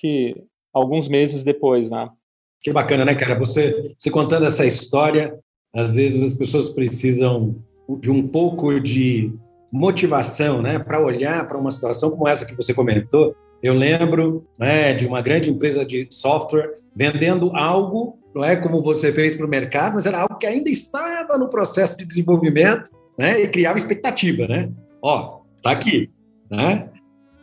[0.73, 2.09] alguns meses depois, né?
[2.61, 3.37] Que bacana, né, cara?
[3.39, 5.37] Você, você contando essa história,
[5.73, 7.55] às vezes as pessoas precisam
[7.99, 9.33] de um pouco de
[9.71, 13.35] motivação né, para olhar para uma situação como essa que você comentou.
[13.61, 19.11] Eu lembro né, de uma grande empresa de software vendendo algo, não é como você
[19.11, 23.41] fez para o mercado, mas era algo que ainda estava no processo de desenvolvimento né,
[23.41, 24.47] e criava expectativa.
[24.47, 24.69] Né?
[25.01, 26.09] Ó, tá aqui.
[26.49, 26.89] Né?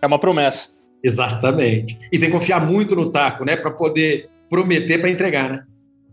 [0.00, 0.70] É uma promessa.
[1.02, 1.98] Exatamente.
[2.12, 5.64] E tem que confiar muito no taco, né, para poder prometer para entregar, né?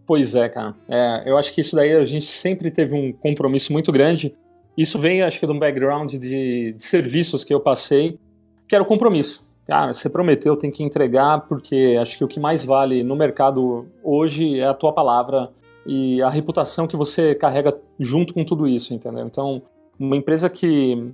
[0.06, 0.74] Pois é, cara.
[0.88, 4.34] É, eu acho que isso daí a gente sempre teve um compromisso muito grande
[4.78, 8.20] isso vem, acho que, de um background de, de serviços que eu passei,
[8.67, 9.43] que era o compromisso.
[9.65, 13.88] Cara, você prometeu, tem que entregar, porque acho que o que mais vale no mercado
[14.04, 15.50] hoje é a tua palavra
[15.88, 19.26] e a reputação que você carrega junto com tudo isso, entendeu?
[19.26, 19.62] Então,
[19.97, 21.13] uma empresa que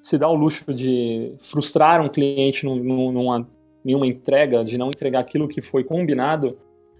[0.00, 3.46] se dá o luxo de frustrar um cliente num, numa,
[3.84, 6.56] em uma entrega, de não entregar aquilo que foi combinado,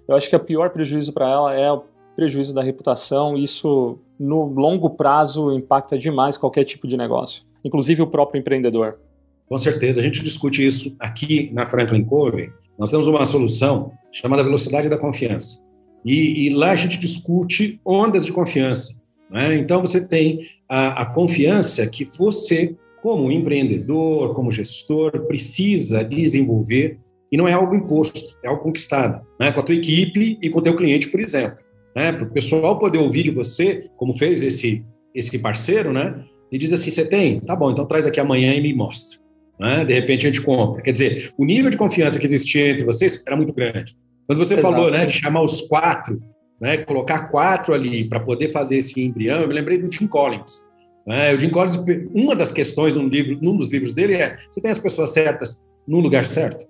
[0.09, 1.85] eu acho que o pior prejuízo para ela é o
[2.17, 3.37] prejuízo da reputação.
[3.37, 8.99] Isso no longo prazo impacta demais qualquer tipo de negócio, inclusive o próprio empreendedor.
[9.47, 12.51] Com certeza, a gente discute isso aqui na Franklin Covey.
[12.77, 15.63] Nós temos uma solução chamada velocidade da confiança.
[16.05, 18.95] E, e lá a gente discute ondas de confiança.
[19.31, 19.57] Né?
[19.57, 26.99] Então você tem a, a confiança que você, como empreendedor, como gestor, precisa desenvolver
[27.31, 29.51] e não é algo imposto, é algo conquistado, né?
[29.53, 31.63] com a tua equipe e com o teu cliente, por exemplo
[31.95, 32.13] né?
[32.13, 34.85] Para o pessoal poder ouvir de você, como fez esse,
[35.15, 36.25] esse parceiro, né?
[36.51, 37.41] E diz assim: você tem?
[37.41, 39.19] Tá bom, então traz aqui amanhã e me mostra.
[39.59, 39.85] Né?
[39.85, 40.83] De repente a gente compra.
[40.83, 43.97] Quer dizer, o nível de confiança que existia entre vocês era muito grande.
[44.27, 44.75] Quando você Exato.
[44.75, 46.21] falou, né, de chamar os quatro,
[46.61, 50.65] né, colocar quatro ali para poder fazer esse embrião, eu me lembrei do Tim Collins.
[51.07, 51.35] Né?
[51.35, 51.77] O Jim Collins,
[52.15, 55.63] uma das questões num, livro, num dos livros dele é: você tem as pessoas certas
[55.87, 56.67] no lugar certo?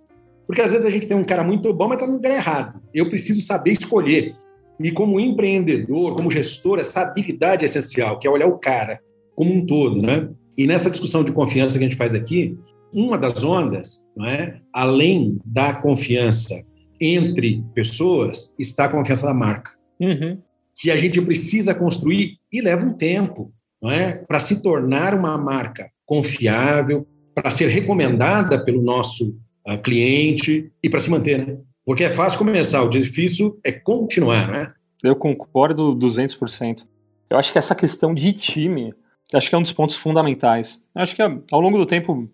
[0.47, 2.81] Porque às vezes a gente tem um cara muito bom, mas está no lugar errado.
[2.93, 4.35] Eu preciso saber escolher.
[4.81, 9.01] E como empreendedor, como gestor, essa habilidade é essencial, que é olhar o cara
[9.37, 10.29] como um todo, né?
[10.57, 12.59] E nessa discussão de confiança que a gente faz aqui,
[12.93, 14.61] uma das ondas, não é?
[14.73, 16.62] além da confiança
[17.03, 19.73] entre pessoas, está a confiança da marca.
[20.01, 20.38] Uhum.
[20.81, 24.12] Que a gente precisa construir e leva um tempo não é?
[24.12, 29.37] para se tornar uma marca confiável, para ser recomendada pelo nosso
[29.67, 31.47] uh, cliente e para se manter.
[31.47, 31.59] Né?
[31.85, 34.69] Porque é fácil começar, o difícil é continuar, né?
[35.03, 36.87] Eu concordo 200%.
[37.29, 38.95] Eu acho que essa questão de time,
[39.35, 40.81] acho que é um dos pontos fundamentais.
[40.95, 42.31] Eu acho que ao longo do tempo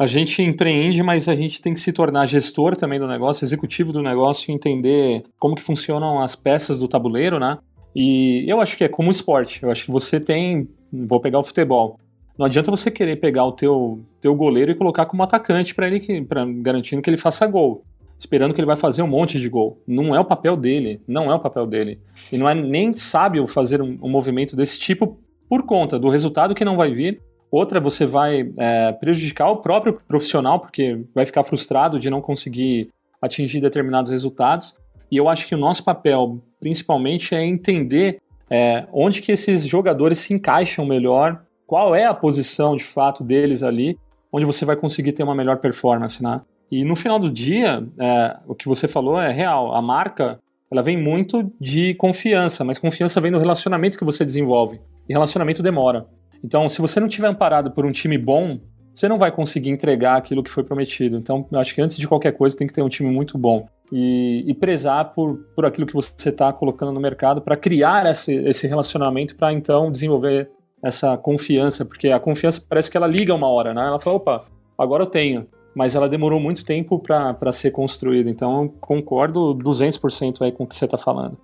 [0.00, 3.92] a gente empreende, mas a gente tem que se tornar gestor também do negócio, executivo
[3.92, 7.58] do negócio, entender como que funcionam as peças do tabuleiro, né?
[7.94, 9.62] E eu acho que é como esporte.
[9.62, 12.00] Eu acho que você tem vou pegar o futebol.
[12.38, 16.24] Não adianta você querer pegar o teu, teu goleiro e colocar como atacante para ele,
[16.24, 17.84] pra, garantindo que ele faça gol,
[18.18, 19.82] esperando que ele vai fazer um monte de gol.
[19.86, 22.00] Não é o papel dele, não é o papel dele.
[22.32, 26.54] E não é nem sábio fazer um, um movimento desse tipo por conta do resultado
[26.54, 27.20] que não vai vir.
[27.50, 32.90] Outra, você vai é, prejudicar o próprio profissional, porque vai ficar frustrado de não conseguir
[33.20, 34.74] atingir determinados resultados.
[35.10, 40.18] E eu acho que o nosso papel, principalmente, é entender é, onde que esses jogadores
[40.18, 43.98] se encaixam melhor qual é a posição de fato deles ali,
[44.32, 46.40] onde você vai conseguir ter uma melhor performance, né?
[46.70, 49.74] E no final do dia, é, o que você falou é real.
[49.74, 50.38] A marca,
[50.70, 54.80] ela vem muito de confiança, mas confiança vem do relacionamento que você desenvolve.
[55.08, 56.06] E relacionamento demora.
[56.44, 58.58] Então, se você não tiver amparado por um time bom,
[58.94, 61.16] você não vai conseguir entregar aquilo que foi prometido.
[61.16, 64.44] Então, acho que antes de qualquer coisa tem que ter um time muito bom e,
[64.46, 68.66] e prezar por, por aquilo que você está colocando no mercado para criar esse, esse
[68.66, 70.50] relacionamento para então desenvolver
[70.82, 73.86] essa confiança, porque a confiança parece que ela liga uma hora, né?
[73.86, 74.44] Ela fala, opa,
[74.78, 75.46] agora eu tenho.
[75.74, 80.74] Mas ela demorou muito tempo para ser construída, então concordo 200% aí com o que
[80.74, 81.38] você está falando.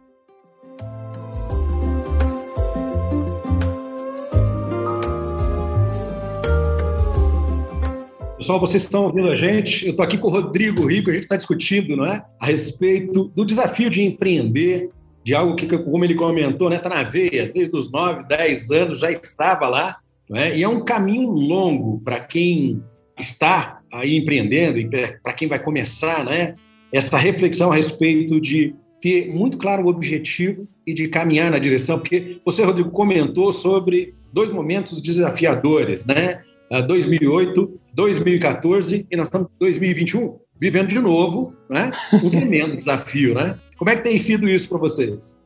[8.46, 9.86] Pessoal, vocês estão ouvindo a gente?
[9.86, 12.24] Eu estou aqui com o Rodrigo Rico, a gente está discutindo não é?
[12.38, 14.88] a respeito do desafio de empreender
[15.24, 19.00] de algo que, como ele comentou, está né, na veia, desde os 9, 10 anos
[19.00, 19.96] já estava lá,
[20.30, 22.80] né, e é um caminho longo para quem
[23.18, 26.54] está aí empreendendo e para quem vai começar, né,
[26.92, 31.98] essa reflexão a respeito de ter muito claro o objetivo e de caminhar na direção,
[31.98, 36.42] porque você, Rodrigo, comentou sobre dois momentos desafiadores, né?
[36.68, 41.92] 2008, 2014 e nós estamos em 2021, vivendo de novo, né?
[42.12, 43.58] Um tremendo desafio, né?
[43.76, 45.38] Como é que tem sido isso para vocês?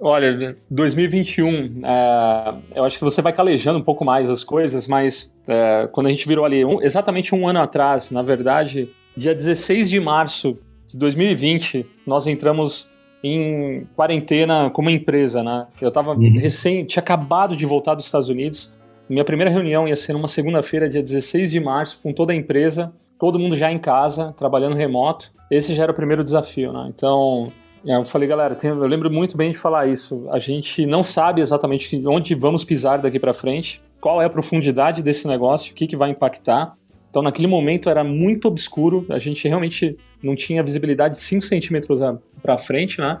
[0.00, 5.34] Olha, 2021, é, eu acho que você vai calejando um pouco mais as coisas, mas
[5.48, 9.88] é, quando a gente virou ali, um, exatamente um ano atrás, na verdade, dia 16
[9.88, 12.90] de março de 2020, nós entramos
[13.22, 15.66] em quarentena como empresa, né?
[15.80, 16.38] Eu estava uhum.
[16.38, 18.73] recém, tinha acabado de voltar dos Estados Unidos.
[19.08, 22.92] Minha primeira reunião ia ser numa segunda-feira, dia 16 de março, com toda a empresa,
[23.18, 25.30] todo mundo já em casa, trabalhando remoto.
[25.50, 26.90] Esse já era o primeiro desafio, né?
[26.94, 27.52] Então,
[27.84, 30.26] eu falei, galera, eu lembro muito bem de falar isso.
[30.30, 35.02] A gente não sabe exatamente onde vamos pisar daqui para frente, qual é a profundidade
[35.02, 36.74] desse negócio, o que, que vai impactar.
[37.10, 42.00] Então, naquele momento era muito obscuro, a gente realmente não tinha visibilidade de 5 centímetros
[42.40, 43.20] para frente, né?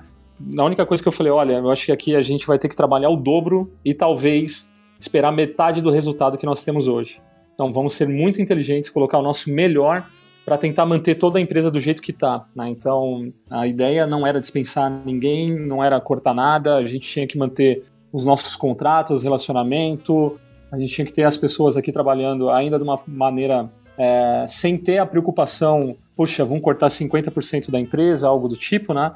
[0.58, 2.68] A única coisa que eu falei, olha, eu acho que aqui a gente vai ter
[2.68, 4.73] que trabalhar o dobro e talvez
[5.04, 7.20] esperar metade do resultado que nós temos hoje.
[7.52, 10.06] Então, vamos ser muito inteligentes, colocar o nosso melhor
[10.44, 12.46] para tentar manter toda a empresa do jeito que está.
[12.54, 12.68] Né?
[12.68, 17.38] Então, a ideia não era dispensar ninguém, não era cortar nada, a gente tinha que
[17.38, 20.38] manter os nossos contratos, relacionamento,
[20.70, 24.76] a gente tinha que ter as pessoas aqui trabalhando ainda de uma maneira é, sem
[24.76, 29.12] ter a preocupação, puxa, vamos cortar 50% da empresa, algo do tipo, né?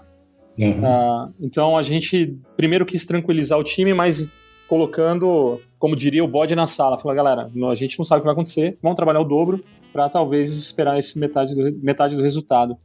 [0.59, 0.83] Uhum.
[0.83, 4.29] Uh, então a gente primeiro quis tranquilizar o time, mas
[4.69, 8.27] colocando, como diria o bode na sala, falou, galera, a gente não sabe o que
[8.27, 12.77] vai acontecer, vamos trabalhar o dobro, para talvez esperar esse metade do, metade do resultado.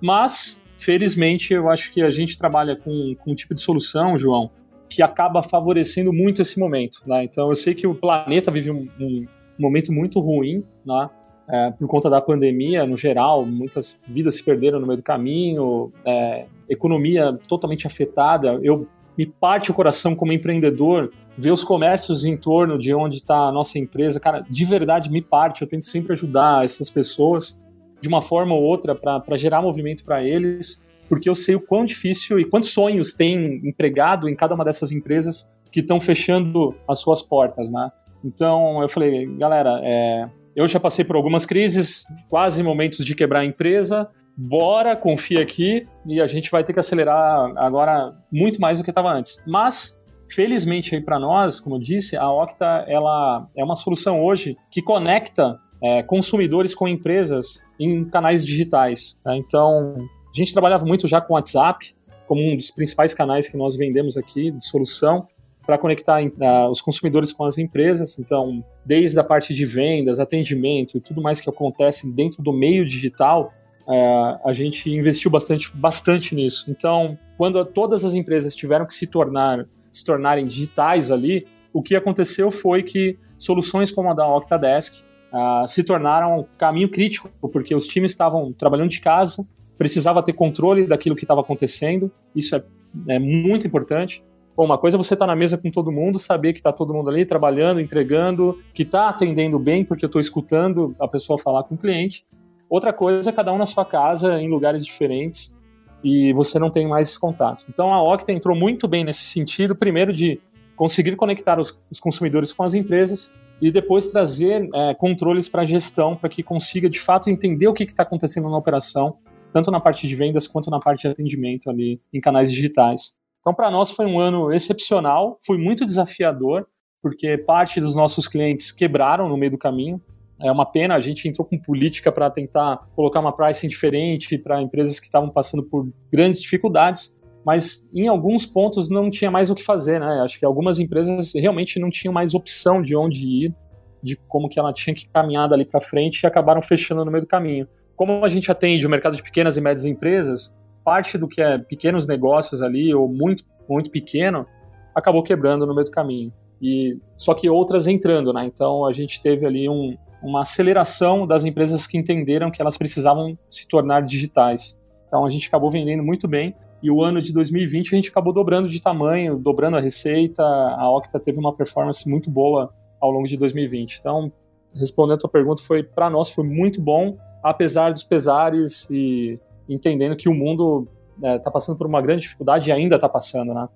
[0.00, 4.50] Mas, felizmente, eu acho que a gente trabalha com, com um tipo de solução, João,
[4.90, 7.02] que acaba favorecendo muito esse momento.
[7.06, 7.24] Né?
[7.24, 9.26] Então, eu sei que o planeta vive um, um
[9.58, 11.08] momento muito ruim, né?
[11.50, 15.90] É, por conta da pandemia, no geral, muitas vidas se perderam no meio do caminho,
[16.04, 18.60] é, economia totalmente afetada.
[18.62, 23.46] Eu me parte o coração como empreendedor ver os comércios em torno de onde está
[23.46, 24.18] a nossa empresa.
[24.18, 25.62] Cara, de verdade me parte.
[25.62, 27.60] Eu tento sempre ajudar essas pessoas
[28.00, 31.84] de uma forma ou outra para gerar movimento para eles, porque eu sei o quão
[31.84, 36.98] difícil e quantos sonhos tem empregado em cada uma dessas empresas que estão fechando as
[36.98, 37.90] suas portas, né?
[38.24, 43.40] Então eu falei, galera, é, eu já passei por algumas crises, quase momentos de quebrar
[43.40, 48.78] a empresa, bora, confia aqui e a gente vai ter que acelerar agora muito mais
[48.78, 49.42] do que estava antes.
[49.46, 49.97] Mas
[50.30, 54.82] felizmente aí para nós, como eu disse, a Octa ela é uma solução hoje que
[54.82, 59.16] conecta é, consumidores com empresas em canais digitais.
[59.24, 59.36] Né?
[59.38, 61.94] Então a gente trabalhava muito já com WhatsApp
[62.26, 65.26] como um dos principais canais que nós vendemos aqui de solução
[65.66, 68.18] para conectar uh, os consumidores com as empresas.
[68.18, 72.86] Então, desde a parte de vendas, atendimento e tudo mais que acontece dentro do meio
[72.86, 73.52] digital,
[73.86, 76.70] é, a gente investiu bastante, bastante nisso.
[76.70, 79.66] Então, quando todas as empresas tiveram que se tornar
[79.98, 85.66] se tornarem digitais ali, o que aconteceu foi que soluções como a da Octadesk uh,
[85.66, 89.46] se tornaram caminho crítico, porque os times estavam trabalhando de casa,
[89.76, 92.62] precisava ter controle daquilo que estava acontecendo, isso é,
[93.08, 94.24] é muito importante.
[94.56, 96.72] Bom, uma coisa é você estar tá na mesa com todo mundo, saber que está
[96.72, 101.38] todo mundo ali trabalhando, entregando, que está atendendo bem, porque eu estou escutando a pessoa
[101.38, 102.26] falar com o cliente.
[102.68, 105.56] Outra coisa é cada um na sua casa, em lugares diferentes,
[106.02, 107.64] e você não tem mais esse contato.
[107.68, 110.40] Então a Octa entrou muito bem nesse sentido, primeiro de
[110.76, 115.64] conseguir conectar os, os consumidores com as empresas e depois trazer é, controles para a
[115.64, 119.16] gestão para que consiga de fato entender o que está acontecendo na operação,
[119.50, 123.12] tanto na parte de vendas quanto na parte de atendimento ali em canais digitais.
[123.40, 126.66] Então para nós foi um ano excepcional, foi muito desafiador
[127.02, 130.00] porque parte dos nossos clientes quebraram no meio do caminho.
[130.40, 134.62] É uma pena, a gente entrou com política para tentar colocar uma pricing diferente para
[134.62, 137.16] empresas que estavam passando por grandes dificuldades
[137.48, 140.20] mas em alguns pontos não tinha mais o que fazer, né?
[140.20, 143.54] Acho que algumas empresas realmente não tinham mais opção de onde ir,
[144.02, 147.24] de como que ela tinha que caminhar dali para frente e acabaram fechando no meio
[147.24, 147.66] do caminho.
[147.96, 151.56] Como a gente atende o mercado de pequenas e médias empresas, parte do que é
[151.56, 154.46] pequenos negócios ali ou muito muito pequeno
[154.94, 156.30] acabou quebrando no meio do caminho.
[156.60, 158.44] E só que outras entrando, né?
[158.44, 163.38] Então a gente teve ali um, uma aceleração das empresas que entenderam que elas precisavam
[163.50, 164.78] se tornar digitais.
[165.06, 168.32] Então a gente acabou vendendo muito bem e o ano de 2020 a gente acabou
[168.32, 170.42] dobrando de tamanho, dobrando a receita.
[170.42, 173.98] A Octa teve uma performance muito boa ao longo de 2020.
[173.98, 174.32] Então,
[174.74, 179.38] respondendo a tua pergunta, foi para nós foi muito bom, apesar dos pesares e
[179.68, 183.08] entendendo que o mundo está é, tá passando por uma grande dificuldade e ainda está
[183.08, 183.68] passando, né?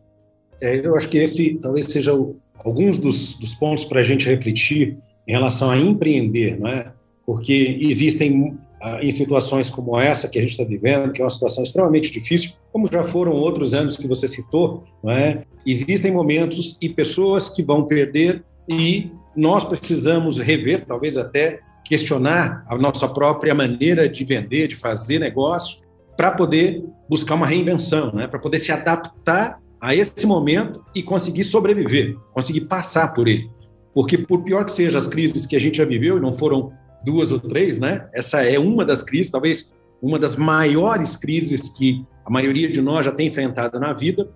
[0.60, 4.28] É, eu acho que esse talvez seja o, alguns dos, dos pontos para a gente
[4.28, 6.92] refletir em relação a empreender, não é?
[7.24, 8.58] Porque existem
[9.00, 12.52] em situações como essa que a gente está vivendo, que é uma situação extremamente difícil,
[12.72, 15.44] como já foram outros anos que você citou, não é?
[15.64, 22.76] existem momentos e pessoas que vão perder e nós precisamos rever, talvez até questionar a
[22.76, 25.82] nossa própria maneira de vender, de fazer negócio,
[26.16, 28.26] para poder buscar uma reinvenção, né?
[28.26, 33.50] para poder se adaptar a esse momento e conseguir sobreviver, conseguir passar por ele.
[33.94, 36.72] Porque, por pior que sejam as crises que a gente já viveu, e não foram
[37.04, 38.08] duas ou três, né?
[38.14, 43.06] Essa é uma das crises, talvez uma das maiores crises que a maioria de nós
[43.06, 44.28] já tem enfrentado na vida,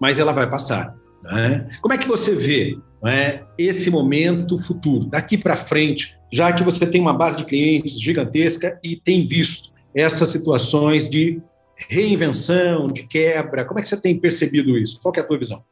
[0.00, 0.96] mas ela vai passar.
[1.22, 1.68] Né?
[1.80, 6.86] Como é que você vê né, esse momento futuro, daqui para frente, já que você
[6.86, 11.40] tem uma base de clientes gigantesca e tem visto essas situações de
[11.88, 13.64] reinvenção, de quebra?
[13.64, 15.00] Como é que você tem percebido isso?
[15.00, 15.62] Qual é a tua visão?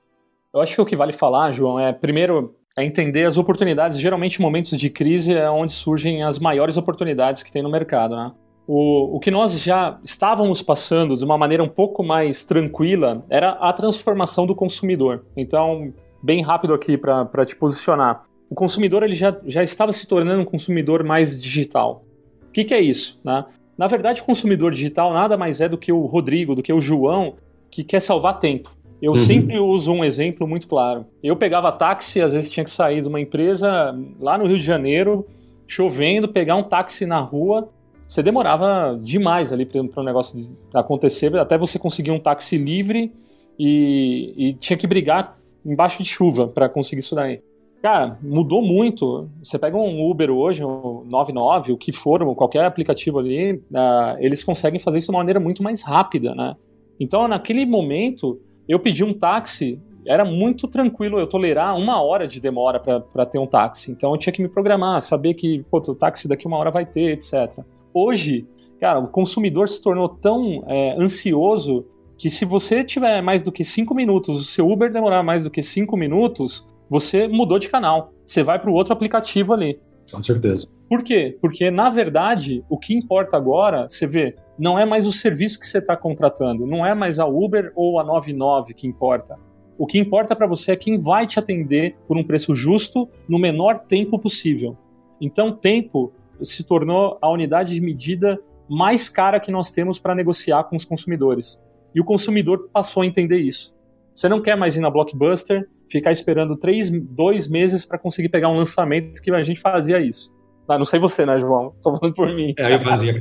[0.55, 3.99] Eu acho que o que vale falar, João, é primeiro é entender as oportunidades.
[3.99, 8.33] Geralmente, momentos de crise é onde surgem as maiores oportunidades que tem no mercado, né?
[8.67, 13.51] O, o que nós já estávamos passando de uma maneira um pouco mais tranquila era
[13.51, 15.25] a transformação do consumidor.
[15.37, 15.93] Então,
[16.23, 18.23] bem rápido aqui para te posicionar.
[18.49, 22.05] O consumidor ele já, já estava se tornando um consumidor mais digital.
[22.49, 23.21] O que, que é isso?
[23.25, 23.45] Né?
[23.77, 26.81] Na verdade, o consumidor digital nada mais é do que o Rodrigo, do que o
[26.81, 27.35] João,
[27.71, 28.71] que quer salvar tempo.
[29.03, 29.17] Eu uhum.
[29.17, 31.05] sempre uso um exemplo muito claro.
[31.21, 34.65] Eu pegava táxi, às vezes tinha que sair de uma empresa lá no Rio de
[34.65, 35.27] Janeiro,
[35.67, 37.69] chovendo, pegar um táxi na rua.
[38.07, 43.13] Você demorava demais ali para o negócio acontecer, até você conseguir um táxi livre
[43.59, 45.37] e, e tinha que brigar
[45.67, 47.41] embaixo de chuva para conseguir isso daí.
[47.83, 49.29] Cara, mudou muito.
[49.43, 54.45] Você pega um Uber hoje, um 99, o que for, qualquer aplicativo ali, uh, eles
[54.45, 56.55] conseguem fazer isso de uma maneira muito mais rápida, né?
[57.01, 62.41] Então, naquele momento, eu pedi um táxi, era muito tranquilo eu tolerar uma hora de
[62.41, 63.93] demora para ter um táxi.
[63.93, 66.85] Então eu tinha que me programar, saber que pô, o táxi daqui uma hora vai
[66.85, 67.61] ter, etc.
[67.95, 68.47] Hoje,
[68.81, 71.87] cara, o consumidor se tornou tão é, ansioso
[72.19, 75.51] que se você tiver mais do que cinco minutos, o seu Uber demorar mais do
[75.51, 78.13] que cinco minutos, você mudou de canal.
[78.25, 79.81] Você vai para o outro aplicativo ali.
[80.11, 80.69] Com certeza.
[80.89, 81.37] Por quê?
[81.41, 85.67] Porque, na verdade, o que importa agora, você vê, não é mais o serviço que
[85.67, 89.37] você está contratando, não é mais a Uber ou a 99 que importa.
[89.77, 93.41] O que importa para você é quem vai te atender por um preço justo no
[93.41, 94.79] menor tempo possível.
[95.21, 96.13] Então, tempo
[96.45, 98.39] se tornou a unidade de medida
[98.69, 101.61] mais cara que nós temos para negociar com os consumidores.
[101.93, 103.75] E o consumidor passou a entender isso.
[104.15, 108.49] Você não quer mais ir na Blockbuster, ficar esperando três, dois meses para conseguir pegar
[108.49, 110.32] um lançamento que a gente fazia isso.
[110.69, 111.75] Ah, não sei você, né, João?
[111.83, 112.55] Tô falando por mim.
[112.59, 113.21] É, eu fazia.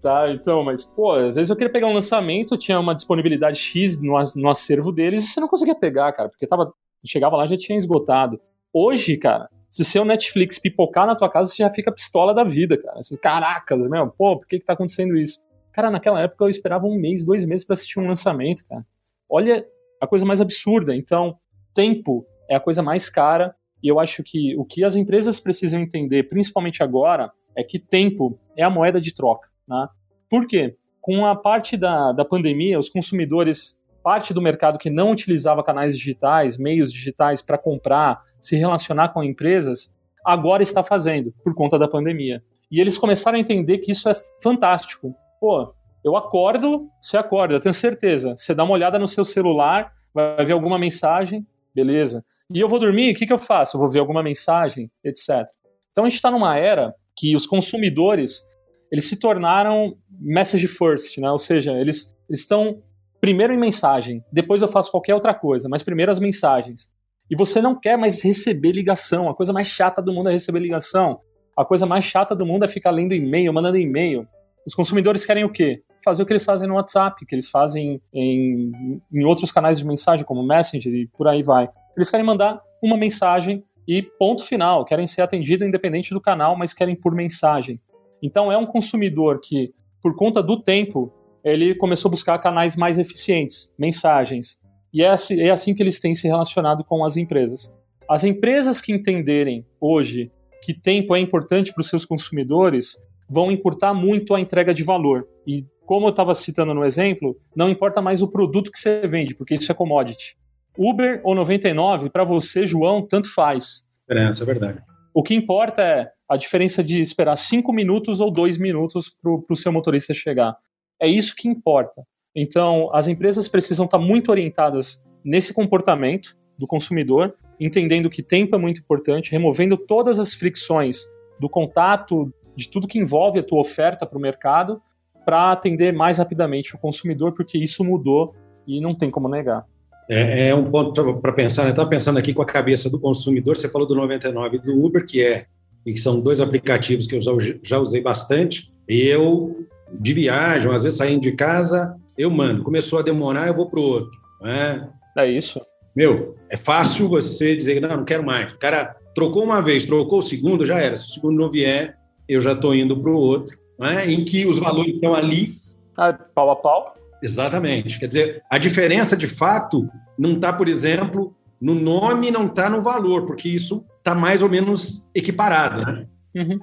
[0.00, 4.00] tá, então, mas, pô, às vezes eu queria pegar um lançamento, tinha uma disponibilidade X
[4.00, 6.72] no, no acervo deles e você não conseguia pegar, cara, porque tava,
[7.04, 8.40] chegava lá já tinha esgotado.
[8.72, 12.80] Hoje, cara, se seu Netflix pipocar na tua casa, você já fica pistola da vida,
[12.80, 12.98] cara.
[12.98, 15.42] Assim, caraca, meu, pô, por que que tá acontecendo isso?
[15.72, 18.84] Cara, naquela época eu esperava um mês, dois meses para assistir um lançamento, cara.
[19.28, 19.66] Olha
[20.00, 20.94] a coisa mais absurda.
[20.94, 21.38] Então,
[21.74, 25.80] tempo é a coisa mais cara e eu acho que o que as empresas precisam
[25.80, 29.48] entender, principalmente agora, é que tempo é a moeda de troca.
[29.66, 29.88] Né?
[30.30, 30.76] Por quê?
[31.00, 35.96] Com a parte da, da pandemia, os consumidores parte do mercado que não utilizava canais
[35.96, 41.88] digitais, meios digitais para comprar, se relacionar com empresas, agora está fazendo, por conta da
[41.88, 42.42] pandemia.
[42.70, 45.14] E eles começaram a entender que isso é fantástico.
[45.40, 45.72] Pô,
[46.04, 48.34] eu acordo, você acorda, eu tenho certeza.
[48.36, 52.24] Você dá uma olhada no seu celular, vai ver alguma mensagem, beleza.
[52.54, 53.76] E eu vou dormir, o que, que eu faço?
[53.76, 55.46] Eu vou ver alguma mensagem, etc.
[55.90, 58.46] Então a gente está numa era que os consumidores
[58.90, 61.30] eles se tornaram message first, né?
[61.30, 62.82] ou seja, eles estão
[63.20, 66.92] primeiro em mensagem, depois eu faço qualquer outra coisa, mas primeiro as mensagens.
[67.30, 70.58] E você não quer mais receber ligação, a coisa mais chata do mundo é receber
[70.58, 71.20] ligação.
[71.56, 74.26] A coisa mais chata do mundo é ficar lendo e-mail, mandando e-mail.
[74.66, 75.82] Os consumidores querem o quê?
[76.04, 78.72] Fazer o que eles fazem no WhatsApp, que eles fazem em,
[79.12, 81.68] em outros canais de mensagem, como Messenger e por aí vai.
[81.96, 84.84] Eles querem mandar uma mensagem e ponto final.
[84.84, 87.80] Querem ser atendidos independente do canal, mas querem por mensagem.
[88.22, 91.12] Então é um consumidor que, por conta do tempo,
[91.44, 94.58] ele começou a buscar canais mais eficientes, mensagens.
[94.92, 97.72] E é assim, é assim que eles têm se relacionado com as empresas.
[98.08, 100.30] As empresas que entenderem hoje
[100.62, 102.96] que tempo é importante para os seus consumidores
[103.28, 105.26] vão encurtar muito a entrega de valor.
[105.46, 109.34] E como eu estava citando no exemplo, não importa mais o produto que você vende,
[109.34, 110.36] porque isso é commodity.
[110.76, 113.84] Uber ou 99, para você, João, tanto faz.
[114.08, 114.82] É, é verdade.
[115.14, 119.56] O que importa é a diferença de esperar cinco minutos ou dois minutos para o
[119.56, 120.56] seu motorista chegar.
[121.00, 122.02] É isso que importa.
[122.34, 128.56] Então, as empresas precisam estar tá muito orientadas nesse comportamento do consumidor, entendendo que tempo
[128.56, 131.04] é muito importante, removendo todas as fricções
[131.38, 134.80] do contato, de tudo que envolve a tua oferta para o mercado,
[135.24, 138.34] para atender mais rapidamente o consumidor, porque isso mudou
[138.66, 139.66] e não tem como negar.
[140.12, 141.64] É, é um ponto para pensar.
[141.64, 141.70] Né?
[141.70, 143.56] Estava pensando aqui com a cabeça do consumidor.
[143.56, 145.46] Você falou do 99 e do Uber, que é
[145.86, 147.20] e que são dois aplicativos que eu
[147.62, 148.72] já usei bastante.
[148.86, 152.62] Eu, de viagem, às vezes saindo de casa, eu mando.
[152.62, 154.20] Começou a demorar, eu vou para o outro.
[154.40, 154.86] Né?
[155.16, 155.60] É isso.
[155.96, 158.52] Meu, é fácil você dizer, não, não quero mais.
[158.52, 160.96] O cara trocou uma vez, trocou o segundo, já era.
[160.96, 161.96] Se o segundo não vier,
[162.28, 163.58] eu já estou indo para o outro.
[163.78, 164.10] Né?
[164.10, 165.56] Em que os valores estão ali.
[165.96, 166.94] Ah, pau a pau.
[167.22, 167.98] Exatamente.
[167.98, 172.82] Quer dizer, a diferença de fato não está, por exemplo, no nome, não está no
[172.82, 175.84] valor, porque isso está mais ou menos equiparado.
[175.84, 176.06] Né?
[176.34, 176.58] Uhum.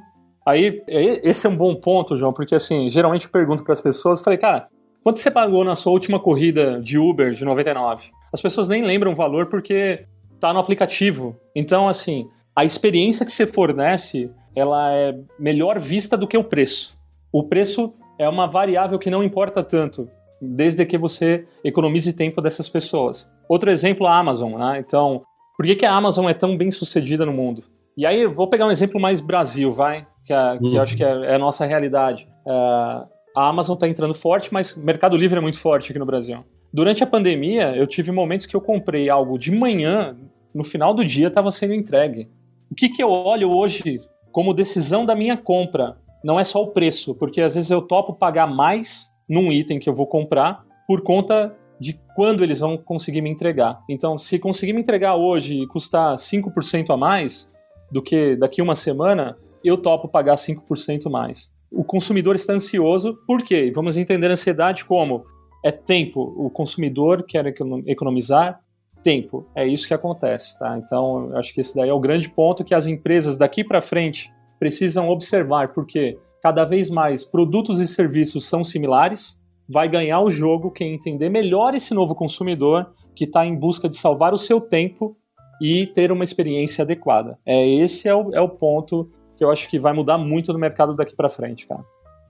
[0.46, 4.20] Aí, esse é um bom ponto, João, porque assim, geralmente eu pergunto para as pessoas,
[4.20, 4.68] falei, cara,
[5.04, 8.10] quanto você pagou na sua última corrida de Uber de 99?
[8.34, 10.06] As pessoas nem lembram o valor porque
[10.40, 11.38] tá no aplicativo.
[11.56, 16.98] Então, assim, a experiência que você fornece, ela é melhor vista do que o preço.
[17.32, 20.10] O preço é uma variável que não importa tanto
[20.42, 23.30] desde que você economize tempo dessas pessoas.
[23.48, 24.54] Outro exemplo, a Amazon.
[24.54, 24.80] Né?
[24.80, 25.24] Então,
[25.58, 27.64] por que, que a Amazon é tão bem sucedida no mundo?
[27.98, 30.82] E aí, vou pegar um exemplo mais Brasil, vai, que, é, que uhum.
[30.82, 32.28] acho que é, é, a nossa realidade.
[32.48, 36.06] É, a Amazon está entrando forte, mas o Mercado Livre é muito forte aqui no
[36.06, 36.44] Brasil.
[36.72, 40.16] Durante a pandemia, eu tive momentos que eu comprei algo de manhã,
[40.54, 42.30] no final do dia estava sendo entregue.
[42.72, 44.00] O que, que eu olho hoje
[44.32, 45.98] como decisão da minha compra?
[46.24, 49.88] Não é só o preço, porque às vezes eu topo pagar mais num item que
[49.88, 53.80] eu vou comprar por conta de quando eles vão conseguir me entregar.
[53.88, 57.50] Então, se conseguir me entregar hoje e custar 5% a mais
[57.92, 61.52] do que daqui uma semana, eu topo pagar 5% mais.
[61.72, 63.72] O consumidor está ansioso, por quê?
[63.74, 65.24] Vamos entender a ansiedade como
[65.64, 66.34] é tempo.
[66.36, 67.46] O consumidor quer
[67.86, 68.60] economizar
[69.04, 69.48] tempo.
[69.56, 70.78] É isso que acontece, tá?
[70.78, 74.32] Então, acho que esse daí é o grande ponto que as empresas daqui para frente
[74.60, 80.72] precisam observar, porque cada vez mais produtos e serviços são similares, vai ganhar o jogo
[80.72, 85.16] quem entender melhor esse novo consumidor que está em busca de salvar o seu tempo
[85.62, 87.38] e ter uma experiência adequada.
[87.46, 90.60] É esse é o, é o ponto que eu acho que vai mudar muito no
[90.60, 91.84] mercado daqui para frente, cara.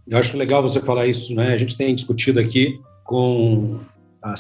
[0.08, 1.54] Eu acho legal você falar isso, né?
[1.54, 3.80] A gente tem discutido aqui com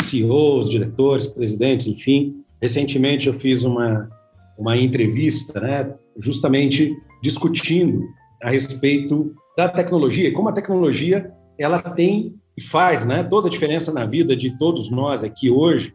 [0.03, 2.43] CEOs, diretores, presidentes, enfim.
[2.61, 4.09] Recentemente eu fiz uma,
[4.57, 5.93] uma entrevista, né?
[6.17, 6.91] Justamente
[7.21, 8.03] discutindo
[8.41, 13.91] a respeito da tecnologia, como a tecnologia ela tem e faz né, toda a diferença
[13.91, 15.93] na vida de todos nós aqui hoje,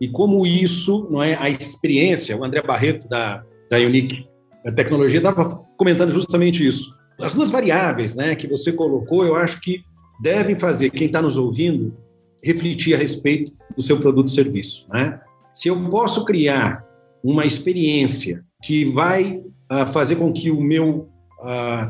[0.00, 4.26] e como isso, não é a experiência, o André Barreto da, da Unique
[4.66, 6.92] a Tecnologia estava comentando justamente isso.
[7.20, 9.84] As duas variáveis né, que você colocou, eu acho que
[10.20, 11.96] devem fazer quem está nos ouvindo
[12.42, 14.84] refletir a respeito do seu produto e serviço.
[14.88, 15.20] Né?
[15.54, 16.84] Se eu posso criar
[17.22, 19.40] uma experiência que vai
[19.70, 21.08] uh, fazer com que o meu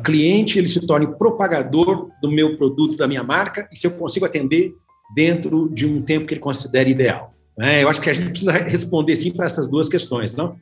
[0.04, 4.26] cliente ele se torne propagador do meu produto, da minha marca, e se eu consigo
[4.26, 4.74] atender
[5.14, 7.32] dentro de um tempo que ele considere ideal.
[7.58, 10.56] É, eu acho que a gente precisa responder sim para essas duas questões, não?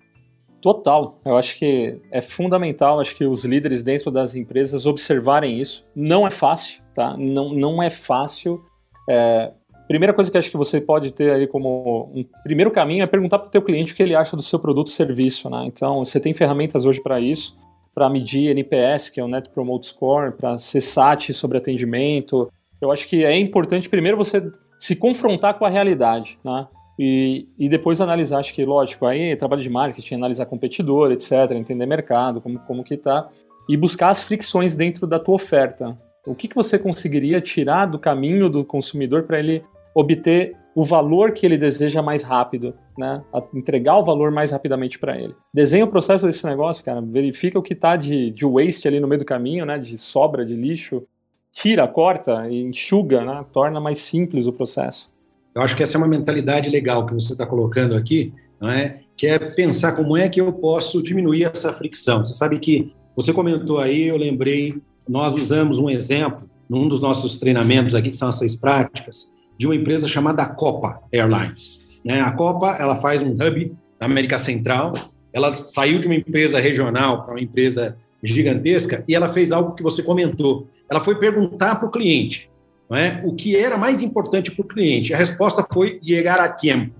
[0.61, 1.20] Total.
[1.24, 5.85] Eu acho que é fundamental, acho que os líderes dentro das empresas observarem isso.
[5.95, 7.16] Não é fácil, tá?
[7.18, 8.62] Não, não é fácil.
[9.11, 9.53] É,
[9.87, 13.41] primeira coisa que acho que você pode ter aí como um primeiro caminho é perguntar
[13.41, 15.64] para o teu cliente o que ele acha do seu produto ou serviço, né?
[15.66, 17.57] Então, você tem ferramentas hoje para isso,
[17.95, 22.51] para medir NPS, que é o Net Promote Score, para CSAT sobre atendimento.
[22.80, 26.66] Eu acho que é importante primeiro você se confrontar com a realidade, né?
[26.99, 31.86] E, e depois analisar, acho que, lógico, aí trabalho de marketing, analisar competidor, etc., entender
[31.86, 33.28] mercado, como, como que tá,
[33.68, 35.99] e buscar as fricções dentro da tua oferta.
[36.26, 39.64] O que, que você conseguiria tirar do caminho do consumidor para ele
[39.95, 43.22] obter o valor que ele deseja mais rápido, né?
[43.54, 45.34] entregar o valor mais rapidamente para ele.
[45.52, 47.00] Desenha o processo desse negócio, cara.
[47.00, 49.78] Verifica o que está de, de waste ali no meio do caminho, né?
[49.78, 51.04] De sobra, de lixo.
[51.52, 53.44] Tira, corta enxuga, né?
[53.52, 55.12] Torna mais simples o processo.
[55.54, 59.00] Eu acho que essa é uma mentalidade legal que você está colocando aqui, não é?
[59.16, 62.24] Que é pensar como é que eu posso diminuir essa fricção.
[62.24, 67.38] Você sabe que você comentou aí, eu lembrei, nós usamos um exemplo num dos nossos
[67.38, 71.86] treinamentos aqui, que são as seis práticas, de uma empresa chamada Copa Airlines.
[72.05, 72.20] Né?
[72.20, 74.94] A Copa ela faz um hub na América Central.
[75.32, 79.82] Ela saiu de uma empresa regional para uma empresa gigantesca e ela fez algo que
[79.82, 80.68] você comentou.
[80.88, 82.50] Ela foi perguntar para o cliente
[82.88, 83.22] não é?
[83.24, 85.12] o que era mais importante para o cliente.
[85.14, 86.94] A resposta foi chegar a tempo,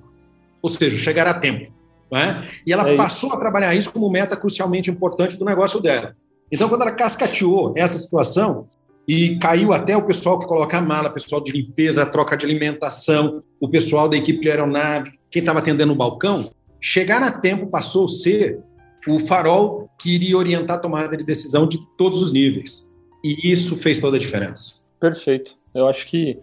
[0.63, 1.73] ou seja, chegar a tempo.
[2.11, 2.45] Não é?
[2.67, 6.15] E ela é passou a trabalhar isso como meta crucialmente importante do negócio dela.
[6.51, 8.69] Então, quando ela cascateou essa situação,
[9.07, 13.43] e caiu até o pessoal que coloca a mala, pessoal de limpeza, troca de alimentação,
[13.61, 16.51] o pessoal da equipe de aeronave, quem estava atendendo o balcão.
[16.81, 18.61] Chegar a tempo passou a ser
[19.07, 22.89] o farol que iria orientar a tomada de decisão de todos os níveis.
[23.23, 24.77] E isso fez toda a diferença.
[24.99, 25.57] Perfeito.
[25.75, 26.39] Eu acho que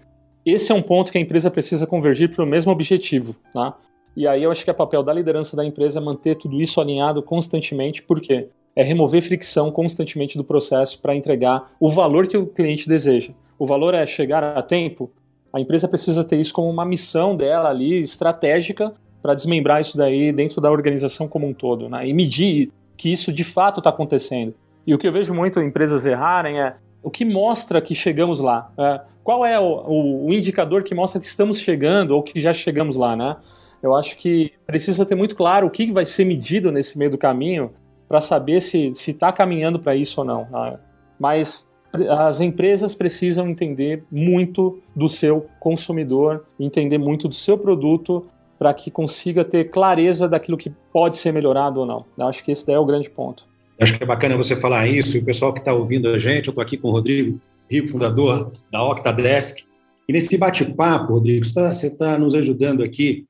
[0.45, 3.35] esse é um ponto que a empresa precisa convergir para o mesmo objetivo.
[3.53, 3.77] Tá?
[4.15, 7.21] E aí eu acho que é papel da liderança da empresa manter tudo isso alinhado
[7.23, 8.49] constantemente, por quê?
[8.75, 13.33] É remover fricção constantemente do processo para entregar o valor que o cliente deseja.
[13.59, 15.11] O valor é chegar a tempo.
[15.53, 20.31] A empresa precisa ter isso como uma missão dela ali, estratégica, para desmembrar isso daí
[20.31, 22.07] dentro da organização como um todo, né?
[22.07, 24.53] E medir que isso de fato está acontecendo.
[24.85, 28.71] E o que eu vejo muito empresas errarem é o que mostra que chegamos lá.
[28.77, 32.95] É, qual é o, o, indicador que mostra que estamos chegando ou que já chegamos
[32.95, 33.37] lá, né?
[33.81, 37.17] Eu acho que precisa ter muito claro o que vai ser medido nesse meio do
[37.17, 37.71] caminho
[38.11, 40.45] para saber se está caminhando para isso ou não.
[40.51, 40.77] Né?
[41.17, 41.71] Mas
[42.09, 48.25] as empresas precisam entender muito do seu consumidor, entender muito do seu produto
[48.59, 52.05] para que consiga ter clareza daquilo que pode ser melhorado ou não.
[52.17, 53.47] Eu acho que esse é o grande ponto.
[53.79, 56.47] Acho que é bacana você falar isso, e o pessoal que está ouvindo a gente,
[56.47, 57.39] eu estou aqui com o Rodrigo
[57.69, 59.63] Rico, fundador da Octadesk,
[60.07, 63.23] e nesse bate-papo, Rodrigo, você está tá nos ajudando aqui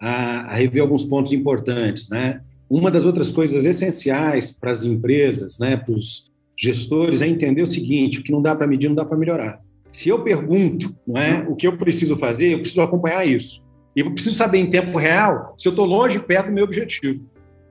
[0.00, 2.42] a, a rever alguns pontos importantes, né?
[2.68, 7.66] Uma das outras coisas essenciais para as empresas, né, para os gestores, é entender o
[7.66, 9.60] seguinte: o que não dá para medir, não dá para melhorar.
[9.92, 13.62] Se eu pergunto não é, o que eu preciso fazer, eu preciso acompanhar isso.
[13.94, 17.24] E eu preciso saber em tempo real se eu estou longe, perto do meu objetivo.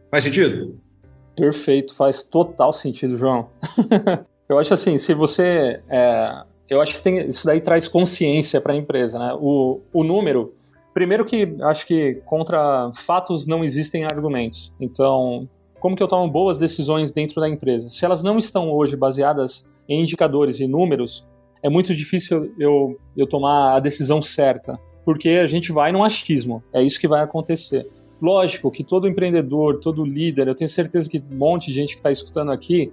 [0.10, 0.80] Faz sentido?
[1.36, 3.50] Perfeito, faz total sentido, João.
[4.48, 5.82] eu acho assim, se você.
[5.89, 9.36] É, eu acho que tem, isso daí traz consciência para a empresa, né?
[9.39, 10.54] O, o número
[10.94, 14.74] Primeiro que acho que contra fatos não existem argumentos.
[14.80, 17.89] Então, como que eu tomo boas decisões dentro da empresa?
[17.89, 21.28] Se elas não estão hoje baseadas em indicadores e números,
[21.64, 26.64] é muito difícil eu, eu tomar a decisão certa, porque a gente vai num achismo.
[26.72, 27.89] É isso que vai acontecer.
[28.22, 32.00] Lógico que todo empreendedor, todo líder, eu tenho certeza que um monte de gente que
[32.00, 32.91] está escutando aqui,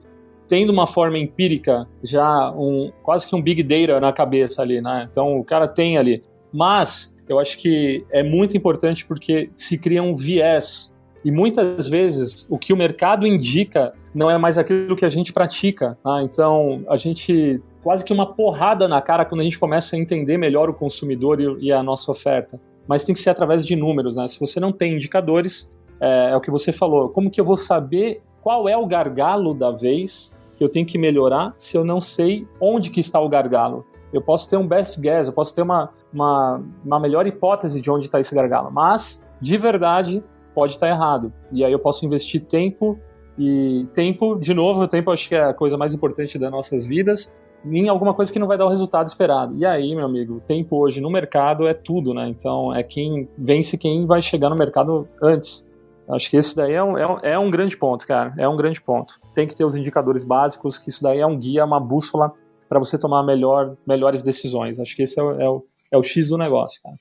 [0.48, 5.06] tendo uma forma empírica, já um quase que um big data na cabeça ali, né?
[5.08, 6.22] Então o cara tem ali.
[6.52, 10.92] Mas eu acho que é muito importante porque se cria um viés.
[11.24, 15.32] E muitas vezes o que o mercado indica não é mais aquilo que a gente
[15.32, 15.96] pratica.
[16.02, 16.22] Tá?
[16.22, 20.38] Então a gente quase que uma porrada na cara quando a gente começa a entender
[20.38, 22.60] melhor o consumidor e a nossa oferta.
[22.88, 24.26] Mas tem que ser através de números, né?
[24.26, 27.10] Se você não tem indicadores, é, é o que você falou.
[27.10, 30.98] Como que eu vou saber qual é o gargalo da vez que eu tenho que
[30.98, 33.84] melhorar se eu não sei onde que está o gargalo?
[34.12, 37.90] Eu posso ter um best guess, eu posso ter uma, uma, uma melhor hipótese de
[37.90, 40.22] onde está esse gargalo, mas de verdade
[40.54, 41.32] pode estar tá errado.
[41.52, 42.98] E aí eu posso investir tempo
[43.38, 46.84] e tempo, de novo, o tempo acho que é a coisa mais importante das nossas
[46.84, 47.34] vidas,
[47.64, 49.54] em alguma coisa que não vai dar o resultado esperado.
[49.56, 52.28] E aí, meu amigo, tempo hoje no mercado é tudo, né?
[52.28, 55.66] Então é quem vence quem vai chegar no mercado antes.
[56.08, 58.34] Acho que esse daí é um, é um, é um grande ponto, cara.
[58.36, 59.20] É um grande ponto.
[59.34, 62.32] Tem que ter os indicadores básicos, que isso daí é um guia, uma bússola
[62.68, 64.78] para você tomar melhor, melhores decisões.
[64.78, 65.60] Acho que esse é é
[65.92, 66.96] é o X do negócio, cara.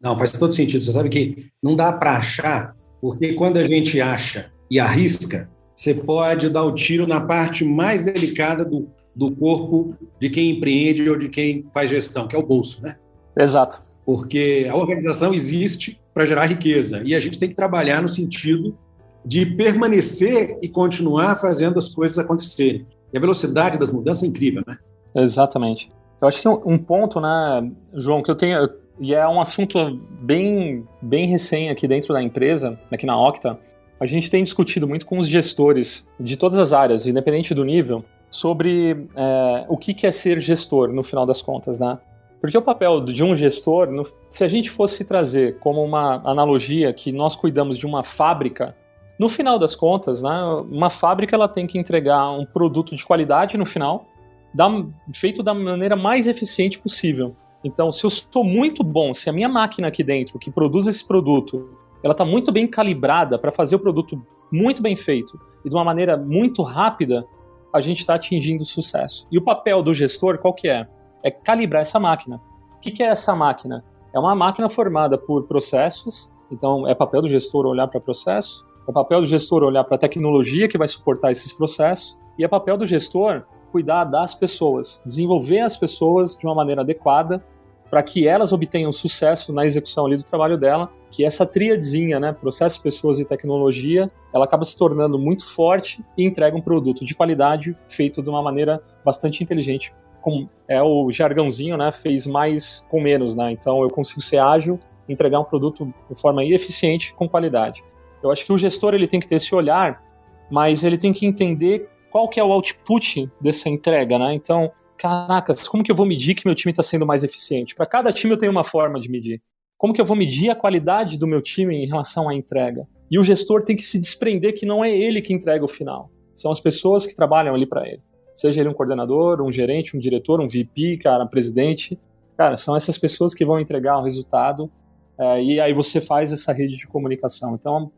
[0.00, 0.82] Não, faz todo sentido.
[0.82, 5.94] Você sabe que não dá para achar, porque quando a gente acha e arrisca, você
[5.94, 11.16] pode dar o tiro na parte mais delicada do, do corpo de quem empreende ou
[11.16, 12.96] de quem faz gestão, que é o bolso, né?
[13.36, 13.82] Exato.
[14.04, 18.76] porque a organização existe para gerar riqueza e a gente tem que trabalhar no sentido
[19.24, 22.86] de permanecer e continuar fazendo as coisas acontecerem.
[23.12, 24.78] E a velocidade das mudanças é incrível, né?
[25.14, 25.90] Exatamente.
[26.20, 28.68] Eu acho que um ponto, né, João, que eu tenho,
[29.00, 33.58] e é um assunto bem, bem recém aqui dentro da empresa, aqui na Octa,
[33.98, 38.04] a gente tem discutido muito com os gestores de todas as áreas, independente do nível,
[38.30, 41.98] sobre é, o que é ser gestor, no final das contas, né?
[42.40, 43.88] Porque o papel de um gestor,
[44.30, 48.74] se a gente fosse trazer como uma analogia que nós cuidamos de uma fábrica,
[49.18, 53.58] no final das contas, né, uma fábrica ela tem que entregar um produto de qualidade
[53.58, 54.06] no final,
[54.52, 54.68] da,
[55.14, 57.36] feito da maneira mais eficiente possível.
[57.62, 61.06] Então, se eu sou muito bom, se a minha máquina aqui dentro que produz esse
[61.06, 61.68] produto,
[62.02, 64.20] ela está muito bem calibrada para fazer o produto
[64.50, 67.24] muito bem feito e de uma maneira muito rápida,
[67.72, 69.26] a gente está atingindo sucesso.
[69.30, 70.88] E o papel do gestor qual que é?
[71.22, 72.40] É calibrar essa máquina.
[72.76, 73.84] O que, que é essa máquina?
[74.12, 78.92] É uma máquina formada por processos, então é papel do gestor olhar para processos, é
[78.92, 82.76] papel do gestor olhar para a tecnologia que vai suportar esses processos, e é papel
[82.76, 87.42] do gestor cuidar das pessoas, desenvolver as pessoas de uma maneira adequada
[87.90, 92.32] para que elas obtenham sucesso na execução ali do trabalho dela, que essa tríadezinha, né,
[92.32, 97.16] processo, pessoas e tecnologia, ela acaba se tornando muito forte e entrega um produto de
[97.16, 99.92] qualidade feito de uma maneira bastante inteligente.
[100.20, 104.78] Com, é o jargãozinho, né, fez mais com menos, né, então eu consigo ser ágil,
[105.08, 107.82] entregar um produto de forma eficiente com qualidade.
[108.22, 110.00] Eu acho que o gestor ele tem que ter esse olhar,
[110.48, 114.34] mas ele tem que entender qual que é o output dessa entrega, né?
[114.34, 117.74] Então, caracas, como que eu vou medir que meu time está sendo mais eficiente?
[117.74, 119.40] Para cada time eu tenho uma forma de medir.
[119.78, 122.86] Como que eu vou medir a qualidade do meu time em relação à entrega?
[123.10, 126.10] E o gestor tem que se desprender que não é ele que entrega o final.
[126.34, 128.02] São as pessoas que trabalham ali para ele.
[128.34, 131.98] Seja ele um coordenador, um gerente, um diretor, um VP, cara, um presidente.
[132.36, 134.70] Cara, são essas pessoas que vão entregar o resultado.
[135.18, 137.54] É, e aí você faz essa rede de comunicação.
[137.54, 137.90] Então,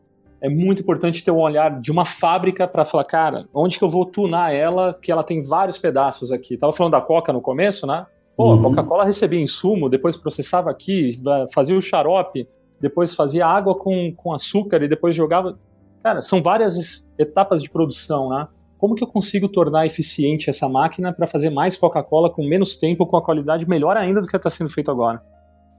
[0.43, 3.89] é muito importante ter um olhar de uma fábrica para falar, cara, onde que eu
[3.89, 6.57] vou tunar ela, que ela tem vários pedaços aqui.
[6.57, 8.05] Tava falando da Coca no começo, né?
[8.35, 8.59] Pô, uhum.
[8.59, 11.11] a Coca-Cola recebia insumo, depois processava aqui,
[11.53, 12.45] fazia o xarope,
[12.81, 15.57] depois fazia água com, com açúcar e depois jogava.
[16.03, 18.45] Cara, são várias etapas de produção, né?
[18.77, 23.05] Como que eu consigo tornar eficiente essa máquina para fazer mais Coca-Cola com menos tempo,
[23.05, 25.23] com a qualidade melhor ainda do que está sendo feito agora?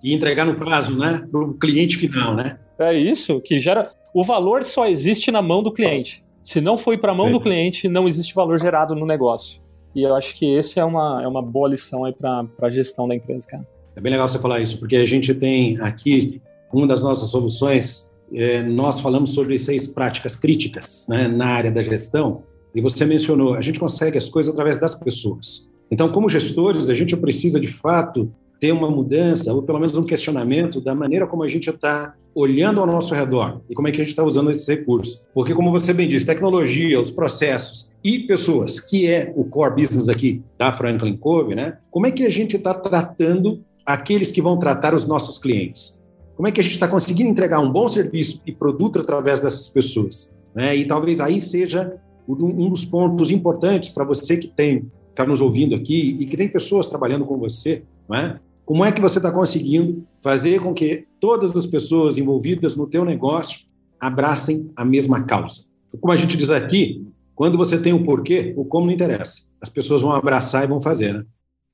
[0.02, 1.22] E entregar no prazo, né?
[1.30, 2.58] Para o cliente final, né?
[2.78, 6.24] É isso, que gera o valor só existe na mão do cliente.
[6.40, 9.60] Se não foi para a mão do cliente, não existe valor gerado no negócio.
[9.92, 13.08] E eu acho que esse é uma, é uma boa lição aí para a gestão
[13.08, 13.66] da empresa, cara.
[13.96, 16.40] É bem legal você falar isso, porque a gente tem aqui
[16.72, 18.08] uma das nossas soluções.
[18.32, 22.42] É, nós falamos sobre seis práticas críticas né, na área da gestão,
[22.74, 25.70] e você mencionou, a gente consegue as coisas através das pessoas.
[25.90, 30.04] Então, como gestores, a gente precisa de fato ter uma mudança, ou pelo menos um
[30.04, 33.98] questionamento da maneira como a gente está olhando ao nosso redor e como é que
[33.98, 35.22] a gente está usando esses recursos.
[35.32, 40.08] Porque, como você bem disse, tecnologia, os processos e pessoas, que é o core business
[40.08, 41.78] aqui da Franklin Cove, né?
[41.90, 46.02] Como é que a gente está tratando aqueles que vão tratar os nossos clientes?
[46.36, 49.68] Como é que a gente está conseguindo entregar um bom serviço e produto através dessas
[49.68, 50.32] pessoas?
[50.54, 50.76] Né?
[50.76, 51.96] E talvez aí seja
[52.28, 56.48] um dos pontos importantes para você que tem está nos ouvindo aqui e que tem
[56.48, 58.40] pessoas trabalhando com você, não é?
[58.64, 63.04] Como é que você está conseguindo fazer com que todas as pessoas envolvidas no teu
[63.04, 63.66] negócio
[64.00, 65.64] abracem a mesma causa?
[66.00, 69.42] Como a gente diz aqui, quando você tem o porquê, o como não interessa.
[69.60, 71.24] As pessoas vão abraçar e vão fazer, né?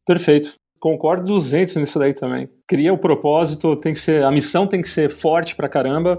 [0.07, 0.55] Perfeito.
[0.80, 2.49] Concordo 200 nisso daí também.
[2.66, 6.18] Cria o propósito, tem que ser, a missão tem que ser forte pra caramba,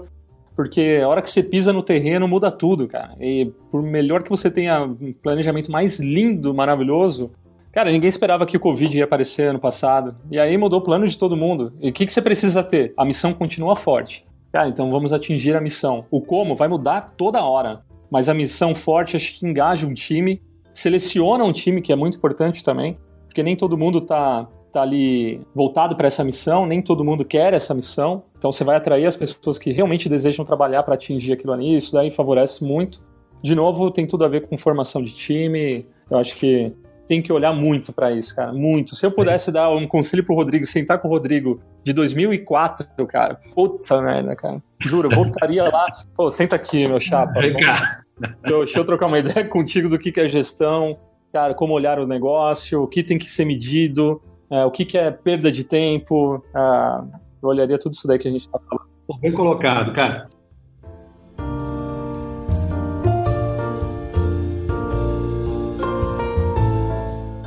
[0.54, 3.16] porque a hora que você pisa no terreno muda tudo, cara.
[3.20, 7.32] E por melhor que você tenha um planejamento mais lindo, maravilhoso,
[7.72, 10.14] Cara, ninguém esperava que o Covid ia aparecer ano passado.
[10.30, 11.72] E aí mudou o plano de todo mundo.
[11.80, 12.92] E o que, que você precisa ter?
[12.98, 14.26] A missão continua forte.
[14.52, 16.04] Cara, então vamos atingir a missão.
[16.10, 17.82] O como vai mudar toda hora.
[18.10, 22.18] Mas a missão forte acho que engaja um time, seleciona um time, que é muito
[22.18, 27.02] importante também, porque nem todo mundo tá, tá ali voltado para essa missão, nem todo
[27.02, 28.24] mundo quer essa missão.
[28.36, 31.74] Então você vai atrair as pessoas que realmente desejam trabalhar para atingir aquilo ali.
[31.74, 33.02] Isso daí favorece muito.
[33.42, 35.86] De novo, tem tudo a ver com formação de time.
[36.10, 36.70] Eu acho que
[37.06, 38.94] tem que olhar muito para isso, cara, muito.
[38.94, 43.38] Se eu pudesse dar um conselho pro Rodrigo, sentar com o Rodrigo de 2004, cara,
[43.54, 44.62] puta merda, cara.
[44.80, 47.40] Juro, eu voltaria lá, pô, senta aqui, meu chapa.
[48.42, 50.98] Deixa eu trocar uma ideia contigo do que, que é gestão,
[51.32, 54.96] cara, como olhar o negócio, o que tem que ser medido, é, o que, que
[54.96, 56.44] é perda de tempo.
[56.54, 59.20] É, eu olharia tudo isso daí que a gente tá falando.
[59.20, 60.28] Bem colocado, cara.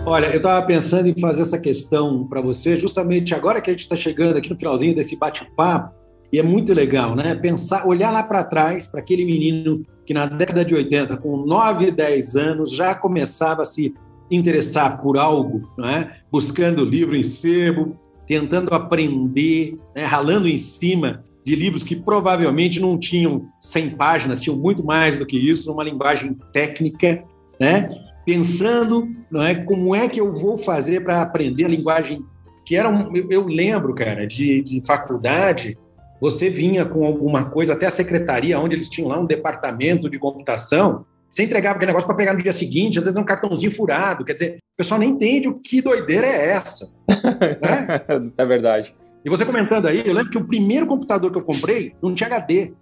[0.08, 3.82] Olha, eu estava pensando em fazer essa questão para você, justamente agora que a gente
[3.82, 5.96] está chegando aqui no finalzinho desse bate-papo,
[6.32, 7.34] e é muito legal, né?
[7.34, 11.90] Pensar, olhar lá para trás, para aquele menino que na década de 80, com 9,
[11.90, 13.96] 10 anos, já começava a se
[14.30, 16.18] interessar por algo, né?
[16.32, 17.98] buscando livro em sebo,
[18.28, 20.06] tentando aprender, né?
[20.06, 25.26] ralando em cima de livros que provavelmente não tinham 100 páginas, tinham muito mais do
[25.26, 27.24] que isso, numa linguagem técnica,
[27.60, 27.90] né?
[28.26, 32.26] Pensando não é, como é que eu vou fazer para aprender a linguagem
[32.66, 35.78] que era um, eu, eu lembro, cara, de, de faculdade,
[36.20, 40.18] você vinha com alguma coisa, até a secretaria, onde eles tinham lá um departamento de
[40.18, 43.72] computação, você entregava aquele negócio para pegar no dia seguinte, às vezes é um cartãozinho
[43.72, 46.92] furado, quer dizer, o pessoal nem entende o que doideira é essa.
[47.08, 48.02] né?
[48.38, 48.96] É verdade.
[49.24, 52.28] E você comentando aí, eu lembro que o primeiro computador que eu comprei não tinha
[52.28, 52.74] HD.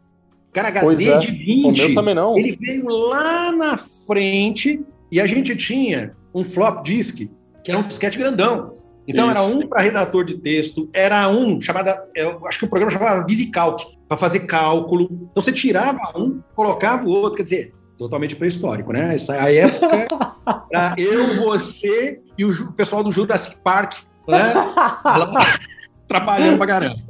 [0.52, 1.18] Cara, HD é.
[1.18, 1.66] de 20.
[1.66, 2.38] O meu também não.
[2.38, 4.82] Ele veio lá na frente
[5.14, 7.30] e a gente tinha um flop disk,
[7.64, 8.74] que era um disquete grandão.
[9.08, 9.40] Então Isso.
[9.40, 13.24] era um para redator de texto, era um chamada, eu acho que o programa chamava
[13.24, 15.08] VisiCalc, para fazer cálculo.
[15.12, 19.14] Então você tirava um, colocava o outro, quer dizer, totalmente pré-histórico, né?
[19.14, 20.08] Essa a época
[20.74, 24.52] era eu, você e o pessoal do Jurassic Park, né?
[24.56, 25.60] Lá,
[26.08, 27.04] trabalhando pra caramba.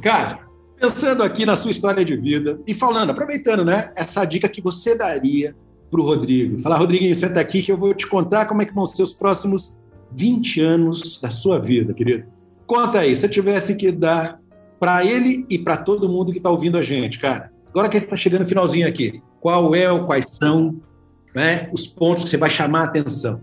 [0.00, 0.46] Cara,
[0.80, 4.96] pensando aqui na sua história de vida e falando, aproveitando, né, essa dica que você
[4.96, 5.56] daria
[5.90, 6.60] para o Rodrigo.
[6.60, 9.12] Falar, Rodriguinho, senta aqui que eu vou te contar como é que vão ser os
[9.12, 9.76] próximos
[10.12, 12.24] 20 anos da sua vida, querido.
[12.66, 14.40] Conta aí, se eu tivesse que dar
[14.78, 17.50] para ele e para todo mundo que está ouvindo a gente, cara.
[17.70, 20.80] Agora que ele está chegando no finalzinho aqui, qual é ou quais são
[21.34, 23.40] né, os pontos que você vai chamar a atenção?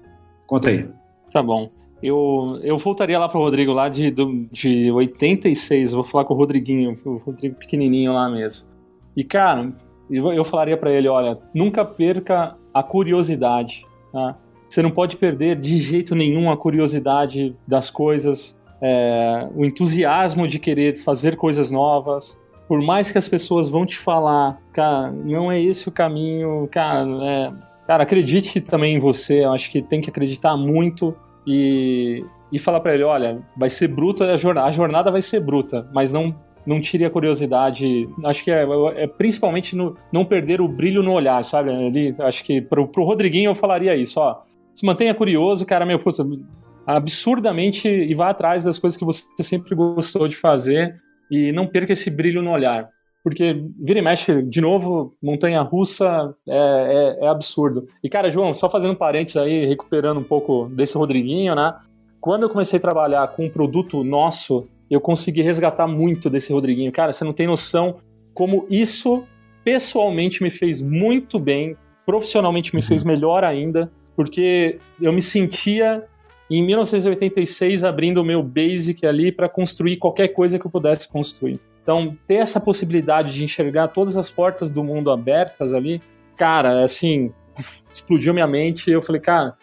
[0.47, 0.87] Conta aí.
[1.31, 1.69] Tá bom.
[2.01, 4.13] Eu, eu voltaria lá para o Rodrigo, lá de,
[4.51, 8.67] de 86, vou falar com o Rodriguinho, o Rodrigo pequenininho lá mesmo.
[9.15, 9.71] E, cara,
[10.17, 14.35] eu falaria para ele, olha, nunca perca a curiosidade, tá?
[14.67, 20.57] Você não pode perder de jeito nenhum a curiosidade das coisas, é, o entusiasmo de
[20.57, 22.39] querer fazer coisas novas.
[22.67, 27.07] Por mais que as pessoas vão te falar, cara, não é esse o caminho, cara,
[27.23, 27.51] é,
[27.85, 29.45] cara, acredite também em você.
[29.45, 33.89] Eu acho que tem que acreditar muito e, e falar para ele, olha, vai ser
[33.89, 36.35] bruta a jornada, a jornada vai ser bruta, mas não
[36.65, 38.07] não tire a curiosidade.
[38.23, 41.69] Acho que é, é principalmente no, não perder o brilho no olhar, sabe?
[41.69, 44.41] Ali, acho que pro, pro Rodriguinho eu falaria isso, ó.
[44.73, 46.25] Se mantenha curioso, cara, meu, puta,
[46.85, 50.95] absurdamente e vá atrás das coisas que você sempre gostou de fazer
[51.29, 52.89] e não perca esse brilho no olhar.
[53.23, 57.87] Porque vira e mexe, de novo, montanha russa é, é, é absurdo.
[58.03, 61.73] E, cara, João, só fazendo parênteses aí, recuperando um pouco desse Rodriguinho, né?
[62.19, 66.91] Quando eu comecei a trabalhar com um produto nosso eu consegui resgatar muito desse Rodriguinho.
[66.91, 67.97] Cara, você não tem noção
[68.33, 69.23] como isso
[69.63, 71.75] pessoalmente me fez muito bem,
[72.05, 72.87] profissionalmente me uhum.
[72.87, 76.03] fez melhor ainda, porque eu me sentia
[76.49, 81.59] em 1986 abrindo o meu basic ali para construir qualquer coisa que eu pudesse construir.
[81.81, 86.01] Então, ter essa possibilidade de enxergar todas as portas do mundo abertas ali,
[86.35, 87.31] cara, assim,
[87.91, 88.89] explodiu minha mente.
[88.89, 89.55] Eu falei, cara,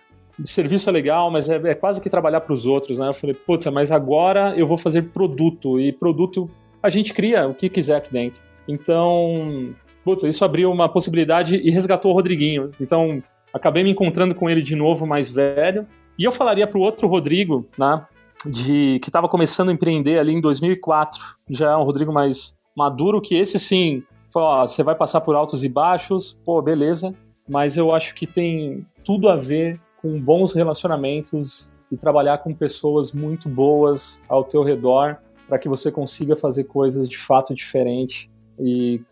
[0.44, 3.08] serviço é legal, mas é, é quase que trabalhar para os outros, né?
[3.08, 6.50] Eu falei, putz, mas agora eu vou fazer produto, e produto
[6.82, 8.40] a gente cria o que quiser aqui dentro.
[8.66, 9.74] Então,
[10.04, 12.70] putz, isso abriu uma possibilidade e resgatou o Rodriguinho.
[12.80, 13.22] Então,
[13.52, 15.86] acabei me encontrando com ele de novo, mais velho.
[16.18, 18.04] E eu falaria para o outro Rodrigo, né?
[18.46, 21.20] De, que estava começando a empreender ali em 2004,
[21.50, 25.68] já é um Rodrigo mais maduro, que esse sim, você vai passar por altos e
[25.68, 27.14] baixos, pô, beleza,
[27.46, 33.12] mas eu acho que tem tudo a ver com bons relacionamentos e trabalhar com pessoas
[33.12, 38.28] muito boas ao teu redor para que você consiga fazer coisas de fato diferentes.
[38.58, 39.02] E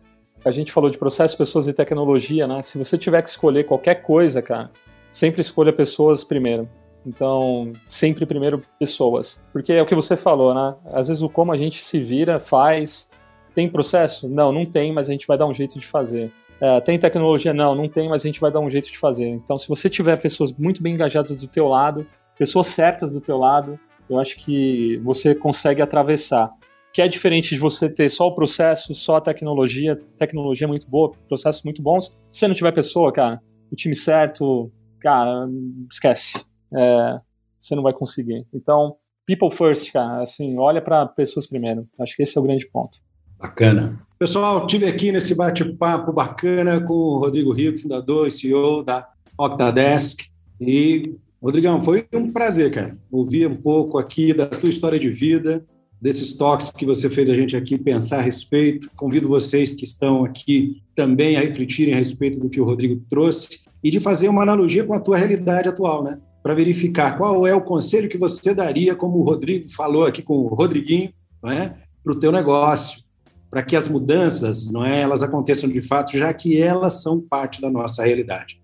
[0.43, 2.61] a gente falou de processo, pessoas e tecnologia, né?
[2.61, 4.71] Se você tiver que escolher qualquer coisa, cara,
[5.11, 6.69] sempre escolha pessoas primeiro.
[7.05, 9.41] Então, sempre primeiro pessoas.
[9.51, 10.75] Porque é o que você falou, né?
[10.93, 13.09] Às vezes o como a gente se vira, faz.
[13.53, 14.29] Tem processo?
[14.29, 16.31] Não, não tem, mas a gente vai dar um jeito de fazer.
[16.61, 17.53] É, tem tecnologia?
[17.53, 19.27] Não, não tem, mas a gente vai dar um jeito de fazer.
[19.27, 22.05] Então, se você tiver pessoas muito bem engajadas do teu lado,
[22.37, 23.79] pessoas certas do teu lado,
[24.09, 26.51] eu acho que você consegue atravessar.
[26.91, 31.11] Que é diferente de você ter só o processo, só a tecnologia, tecnologia muito boa,
[31.27, 32.17] processos muito bons.
[32.31, 33.39] Se não tiver pessoa, cara,
[33.71, 35.47] o time certo, cara,
[35.89, 36.43] esquece.
[36.75, 37.19] É,
[37.57, 38.45] você não vai conseguir.
[38.53, 41.87] Então, people first, cara, assim, olha para pessoas primeiro.
[41.99, 42.97] Acho que esse é o grande ponto.
[43.37, 44.08] Bacana.
[44.19, 49.07] Pessoal, tive aqui nesse bate-papo bacana com o Rodrigo Rico, fundador e CEO da
[49.37, 50.25] Octadesk.
[50.59, 55.65] E, Rodrigão, foi um prazer, cara, ouvir um pouco aqui da tua história de vida,
[56.01, 58.91] desses toques que você fez a gente aqui pensar a respeito.
[58.93, 63.61] Convido vocês que estão aqui também a refletirem a respeito do que o Rodrigo trouxe
[63.81, 66.19] e de fazer uma analogia com a tua realidade atual, né?
[66.43, 70.39] para verificar qual é o conselho que você daria, como o Rodrigo falou aqui com
[70.39, 71.13] o Rodriguinho,
[71.45, 71.71] é,
[72.03, 73.01] para o teu negócio,
[73.49, 77.61] para que as mudanças, não é, elas aconteçam de fato, já que elas são parte
[77.61, 78.61] da nossa realidade.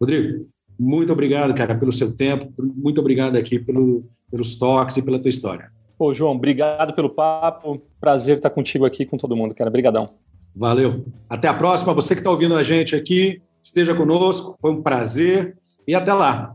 [0.00, 0.46] Rodrigo,
[0.78, 5.28] muito obrigado, cara, pelo seu tempo, muito obrigado aqui pelo, pelos toques e pela tua
[5.28, 5.70] história.
[5.96, 7.80] Pô, João, obrigado pelo papo.
[8.00, 9.70] Prazer estar contigo aqui com todo mundo, cara.
[9.70, 10.10] Obrigadão.
[10.54, 11.04] Valeu.
[11.28, 11.94] Até a próxima.
[11.94, 14.56] Você que está ouvindo a gente aqui, esteja conosco.
[14.60, 15.56] Foi um prazer
[15.86, 16.54] e até lá.